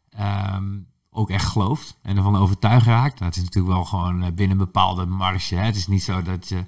ehm, 0.10 0.78
ook 1.12 1.30
echt 1.30 1.46
gelooft 1.46 1.98
en 2.02 2.18
ervan 2.18 2.36
overtuigd 2.36 2.86
raakt. 2.86 3.14
Nou, 3.14 3.26
het 3.26 3.36
is 3.36 3.44
natuurlijk 3.44 3.74
wel 3.74 3.86
gewoon 3.86 4.24
eh, 4.24 4.32
binnen 4.32 4.60
een 4.60 4.66
bepaalde 4.66 5.06
marge. 5.06 5.56
Hè? 5.56 5.64
Het 5.64 5.76
is 5.76 5.88
niet 5.88 6.04
zo 6.04 6.22
dat 6.22 6.50
je. 6.50 6.64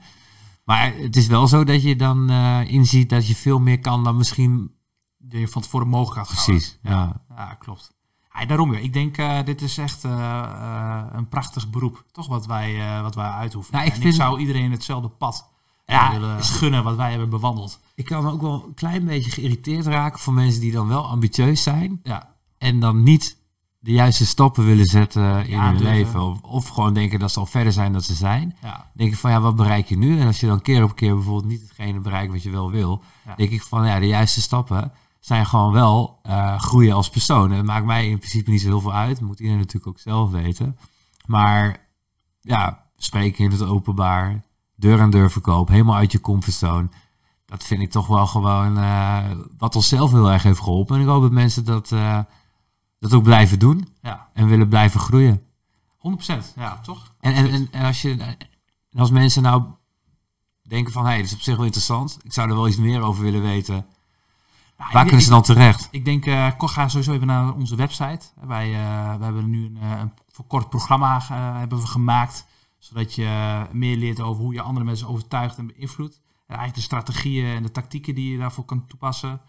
Maar 0.64 0.94
het 0.96 1.16
is 1.16 1.28
wel 1.28 1.48
zo 1.48 1.64
dat 1.64 1.82
je 1.82 1.96
dan 1.96 2.30
eh, 2.30 2.60
inziet 2.72 3.10
dat 3.10 3.28
je 3.28 3.36
veel 3.36 3.60
meer 3.60 3.80
kan 3.80 4.04
dan 4.04 4.18
misschien. 4.18 4.72
Die 5.18 5.40
je 5.40 5.48
van 5.48 5.62
tevoren 5.62 5.88
mogelijk 5.88 6.18
had 6.18 6.28
gehouden. 6.38 6.56
Precies. 6.56 6.80
Ja. 6.84 7.22
Ja, 7.36 7.54
klopt. 7.54 7.92
Ja, 8.34 8.46
daarom 8.46 8.70
weer. 8.70 8.80
Ik 8.80 8.94
denk, 8.94 9.18
eh, 9.18 9.44
dit 9.46 9.62
is 9.62 9.78
echt 9.78 10.04
een 11.14 11.28
prachtig 11.30 11.70
beroep. 11.70 12.06
Toch 12.12 12.28
wat 12.28 12.46
wij, 12.46 13.02
wat 13.02 13.16
wij 13.16 13.30
uitoefenen. 13.30 13.80
Nou, 13.80 13.90
ik 13.92 13.96
en 13.96 14.02
vind- 14.02 14.14
ik 14.16 14.22
zou 14.22 14.40
iedereen 14.40 14.72
hetzelfde 14.72 15.10
pad 15.10 15.50
Ja, 15.86 16.12
willen 16.12 16.44
gunnen 16.44 16.84
wat 16.84 16.96
wij 16.96 17.10
hebben 17.10 17.30
bewandeld. 17.30 17.80
Ik 17.96 18.06
kan 18.06 18.28
ook 18.30 18.42
wel 18.42 18.64
een 18.68 18.74
klein 18.74 19.06
beetje 19.06 19.32
geïrriteerd 19.32 19.86
raken 19.86 20.20
van 20.20 20.34
mensen 20.34 20.62
die 20.62 20.72
dan 20.72 20.88
wel 20.88 21.08
ambitieus 21.08 21.64
zijn. 21.64 22.00
Ja, 22.04 22.36
en 22.58 22.80
dan 22.80 23.04
niet 23.04 23.38
de 23.84 23.92
juiste 23.92 24.26
stappen 24.26 24.66
willen 24.66 24.86
zetten 24.86 25.46
in 25.46 25.50
Ja, 25.52 25.66
hun 25.68 25.78
durven. 25.78 25.94
leven. 25.96 26.22
Of, 26.22 26.42
of 26.42 26.68
gewoon 26.68 26.94
denken 26.94 27.20
dat 27.20 27.32
ze 27.32 27.40
al 27.40 27.46
verder 27.46 27.74
zijn 27.74 27.92
dan 27.92 28.02
ze 28.02 28.14
zijn. 28.14 28.56
ja, 28.62 28.92
denk 28.94 29.12
ik 29.12 29.18
van 29.18 29.32
ja, 29.32 29.42
wat 29.42 29.56
bereik 29.56 29.88
je 29.88 29.98
nu? 29.98 30.20
En 30.20 30.28
als 30.28 30.40
je 30.40 30.48
dan 30.48 30.62
keer 30.62 30.84
op 30.84 30.96
keer 30.96 31.16
bijvoorbeeld 31.16 31.46
niet 31.52 31.62
hetgene 31.62 32.00
bereikt 32.00 32.32
wat 32.32 32.44
je 32.44 32.50
wel 32.50 32.72
wil, 32.72 33.04
Ja. 33.26 33.36
denk 33.36 33.50
ik 33.52 33.62
van 33.64 33.86
ja, 33.86 34.00
de 34.00 34.08
juiste 34.08 34.42
stappen 34.42 34.92
zijn 35.20 35.46
gewoon 35.46 35.72
wel 35.72 36.20
eh, 36.24 36.60
groeien 36.60 36.94
als 36.96 37.10
persoon. 37.10 37.50
En 37.50 37.56
dat 37.56 37.66
maakt 37.66 37.86
mij 37.86 38.10
in 38.10 38.18
principe 38.18 38.50
niet 38.52 38.62
zo 38.62 38.68
heel 38.68 38.82
veel 38.82 38.94
uit. 38.94 39.20
Dat 39.20 39.28
moet 39.28 39.40
iedereen 39.40 39.60
natuurlijk 39.60 39.88
ook 39.88 40.00
zelf 40.00 40.32
weten. 40.32 40.78
Maar 41.26 41.88
ja, 42.42 42.86
spreken 42.98 43.44
in 43.44 43.52
het 43.52 43.64
openbaar, 43.64 44.44
deur 44.76 45.02
aan 45.02 45.10
deur 45.12 45.32
verkoop, 45.32 45.68
helemaal 45.68 45.96
uit 45.96 46.12
je 46.12 46.22
comfortzone. 46.22 46.90
Dat 47.46 47.64
vind 47.64 47.82
ik 47.82 47.92
toch 47.92 48.08
wel 48.08 48.28
gewoon 48.28 48.78
eh, 48.78 49.18
wat 49.58 49.76
ons 49.76 49.88
zelf 49.88 50.12
heel 50.12 50.32
erg 50.32 50.44
heeft 50.44 50.60
geholpen. 50.60 50.96
En 50.96 51.02
ik 51.02 51.08
hoop 51.08 51.22
dat 51.22 51.32
mensen 51.32 51.66
dat, 51.66 51.92
eh, 51.92 52.20
dat 53.02 53.14
ook 53.14 53.24
blijven 53.24 53.60
doen 53.60 53.88
ja. 54.02 54.30
en 54.34 54.48
willen 54.48 54.68
blijven 54.68 55.00
groeien. 55.00 55.44
100%. 55.98 56.54
Ja, 56.56 56.80
toch? 56.80 57.14
En, 57.20 57.34
en, 57.34 57.50
en, 57.52 57.68
en 57.72 57.86
als, 57.86 58.02
je, 58.02 58.12
en 58.92 59.00
als 59.00 59.12
mensen 59.12 59.42
nou 59.42 59.64
denken 60.62 60.94
van, 60.94 61.04
hé, 61.04 61.10
hey, 61.10 61.18
dat 61.18 61.26
is 61.26 61.34
op 61.34 61.42
zich 61.42 61.56
wel 61.56 61.66
interessant. 61.66 62.20
Ik 62.24 62.34
zou 62.34 62.50
er 62.50 62.56
wel 62.56 62.68
iets 62.68 62.78
meer 62.78 63.02
over 63.02 63.24
willen 63.24 63.42
weten. 63.42 63.86
Ja, 64.78 64.92
Waar 64.92 65.04
kunnen 65.04 65.22
ze 65.22 65.30
dan 65.30 65.42
terecht? 65.42 65.88
Ik 65.92 66.06
denk, 66.06 66.24
Ko- 66.58 66.68
ga 66.68 66.88
sowieso 66.88 67.14
even 67.14 67.28
naar 67.28 67.54
onze 67.54 67.76
website. 67.76 68.26
Wij, 68.42 68.74
eh, 68.74 69.16
we 69.16 69.24
hebben 69.24 69.50
nu 69.50 69.66
een, 69.66 69.78
eh, 69.82 70.00
een 70.00 70.14
verkort 70.28 70.70
programma 70.70 71.22
hebben 71.60 71.80
we 71.80 71.88
gemaakt. 71.88 72.46
Zodat 72.78 73.16
je 73.16 73.62
meer 73.72 73.98
leert 73.98 74.20
over 74.20 74.44
hoe 74.44 74.54
je 74.54 74.62
andere 74.62 74.86
mensen 74.86 75.08
overtuigt 75.08 75.58
en 75.58 75.68
beïnvloedt. 75.68 76.16
En 76.48 76.58
eigenlijk 76.58 76.76
de 76.76 76.82
strategieën 76.82 77.56
en 77.56 77.64
de 77.64 77.72
tactieken 77.72 78.16
die 78.16 78.32
je 78.32 78.38
daarvoor 78.38 78.66
kan 78.66 78.88
toepassen. 78.88 79.42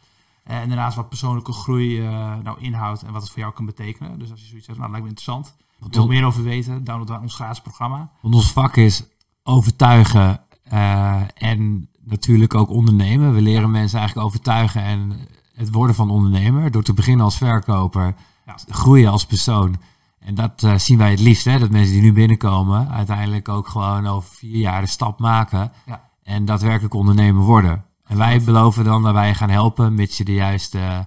Eh, 0.45 0.61
en 0.61 0.69
daarnaast 0.69 0.97
wat 0.97 1.09
persoonlijke 1.09 1.53
groei 1.53 2.01
eh, 2.01 2.35
nou 2.43 2.61
inhoudt 2.61 3.03
en 3.03 3.13
wat 3.13 3.23
het 3.23 3.31
voor 3.31 3.41
jou 3.41 3.53
kan 3.53 3.67
betekenen. 3.67 4.19
Dus 4.19 4.31
als 4.31 4.41
je 4.41 4.47
zoiets 4.47 4.67
zegt, 4.67 4.79
nou 4.79 4.91
lijkt 4.91 5.05
me 5.05 5.11
interessant. 5.13 5.57
Wil 5.91 6.07
meer 6.07 6.25
over 6.25 6.43
weten, 6.43 6.85
download 6.85 7.09
dan 7.09 7.21
ons 7.21 7.35
gratis 7.35 7.61
programma. 7.61 8.11
want 8.21 8.35
ons 8.35 8.53
vak 8.53 8.77
is 8.77 9.05
overtuigen 9.43 10.41
eh, 10.63 11.21
en 11.35 11.89
natuurlijk 12.05 12.55
ook 12.55 12.69
ondernemen. 12.71 13.35
We 13.35 13.41
leren 13.41 13.71
mensen 13.71 13.99
eigenlijk 13.99 14.29
overtuigen 14.29 14.83
en 14.83 15.19
het 15.55 15.71
worden 15.73 15.95
van 15.97 16.11
ondernemer. 16.11 16.71
Door 16.71 16.83
te 16.83 16.95
beginnen 16.95 17.25
als 17.25 17.37
verkoper, 17.37 18.15
Ja. 18.47 18.55
groeien 18.69 19.11
als 19.11 19.27
persoon. 19.27 19.77
En 20.19 20.35
dat 20.35 20.67
zien 20.77 20.99
wij 20.99 21.11
het 21.11 21.21
liefst, 21.21 21.45
hè? 21.45 21.59
dat 21.59 21.71
mensen 21.71 21.93
die 21.93 22.03
nu 22.03 22.13
binnenkomen 22.13 22.89
uiteindelijk 22.91 23.49
ook 23.49 23.69
gewoon 23.69 24.07
over 24.07 24.29
vier 24.35 24.57
jaar 24.59 24.81
de 24.81 24.87
stap 24.87 25.19
maken 25.19 25.73
Ja. 25.87 26.09
en 26.23 26.45
daadwerkelijk 26.45 26.95
ondernemer 26.95 27.43
worden. 27.43 27.85
En 28.13 28.19
wij 28.19 28.43
beloven 28.43 28.85
dan 28.85 29.03
dat 29.03 29.13
wij 29.13 29.29
je 29.29 29.35
gaan 29.35 29.51
helpen, 29.51 29.95
mits 29.95 30.17
je 30.17 30.25
de 30.25 30.35
juiste 30.35 31.07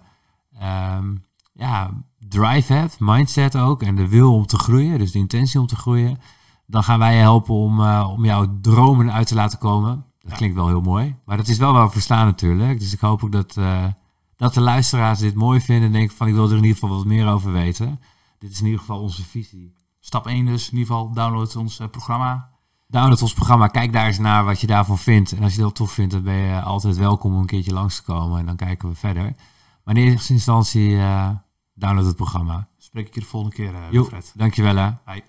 ehm, 0.59 1.15
ja, 1.53 1.89
drive 2.19 2.73
hebt, 2.73 2.97
mindset 2.99 3.57
ook 3.57 3.83
en 3.83 3.95
de 3.95 4.07
wil 4.07 4.33
om 4.33 4.45
te 4.45 4.57
groeien, 4.57 4.99
dus 4.99 5.11
de 5.11 5.19
intentie 5.19 5.59
om 5.59 5.67
te 5.67 5.75
groeien. 5.75 6.19
Dan 6.67 6.83
gaan 6.83 6.99
wij 6.99 7.13
je 7.15 7.19
helpen 7.21 7.53
om, 7.53 7.81
eh, 7.81 8.09
om 8.11 8.25
jouw 8.25 8.59
dromen 8.61 9.11
uit 9.11 9.27
te 9.27 9.35
laten 9.35 9.59
komen. 9.59 10.05
Dat 10.19 10.31
Ja. 10.31 10.37
klinkt 10.37 10.55
wel 10.55 10.67
heel 10.67 10.81
mooi, 10.81 11.15
maar 11.25 11.37
dat 11.37 11.47
is 11.47 11.57
wel 11.57 11.73
waar 11.73 11.85
we 11.85 11.91
voor 11.91 12.01
staan 12.01 12.25
natuurlijk. 12.25 12.79
Dus 12.79 12.93
ik 12.93 12.99
hoop 12.99 13.23
ook 13.23 13.31
dat, 13.31 13.57
eh, 13.57 13.85
dat 14.35 14.53
de 14.53 14.61
luisteraars 14.61 15.19
dit 15.19 15.35
mooi 15.35 15.61
vinden 15.61 15.85
en 15.85 15.91
denken 15.91 16.15
van 16.15 16.27
ik 16.27 16.33
wil 16.33 16.45
er 16.45 16.57
in 16.57 16.63
ieder 16.63 16.77
geval 16.79 16.95
wat 16.95 17.05
meer 17.05 17.27
over 17.27 17.51
weten. 17.51 17.99
Dit 18.39 18.51
is 18.51 18.59
in 18.59 18.65
ieder 18.65 18.79
geval 18.79 18.99
onze 19.01 19.23
visie. 19.23 19.73
Stap 19.99 20.27
1 20.27 20.45
dus, 20.45 20.69
in 20.69 20.77
ieder 20.77 20.93
geval 20.95 21.13
download 21.13 21.55
ons 21.55 21.79
eh, 21.79 21.87
programma. 21.87 22.49
Download 22.87 23.21
ons 23.21 23.33
programma, 23.33 23.67
kijk 23.67 23.93
daar 23.93 24.07
eens 24.07 24.17
naar 24.17 24.45
wat 24.45 24.61
je 24.61 24.67
daarvan 24.67 24.97
vindt. 24.97 25.31
En 25.31 25.43
als 25.43 25.55
je 25.55 25.61
dat 25.61 25.75
tof 25.75 25.91
vindt, 25.91 26.13
dan 26.13 26.23
ben 26.23 26.33
je 26.33 26.61
altijd 26.61 26.97
welkom 26.97 27.33
om 27.33 27.39
een 27.39 27.45
keertje 27.45 27.73
langs 27.73 27.95
te 27.95 28.03
komen. 28.03 28.39
En 28.39 28.45
dan 28.45 28.55
kijken 28.55 28.89
we 28.89 28.95
verder. 28.95 29.35
Maar 29.83 29.97
in 29.97 30.11
eerste 30.11 30.33
instantie, 30.33 30.97
eh, 30.97 31.29
download 31.73 32.05
het 32.05 32.15
programma. 32.15 32.67
Spreek 32.77 33.07
ik 33.07 33.13
je 33.13 33.19
de 33.19 33.25
volgende 33.25 33.55
keer, 33.55 33.73
eh 33.73 33.81
Jo, 33.91 34.03
Fred. 34.03 34.33
dankjewel 34.35 34.75
hè. 34.75 34.89
Bye. 35.05 35.23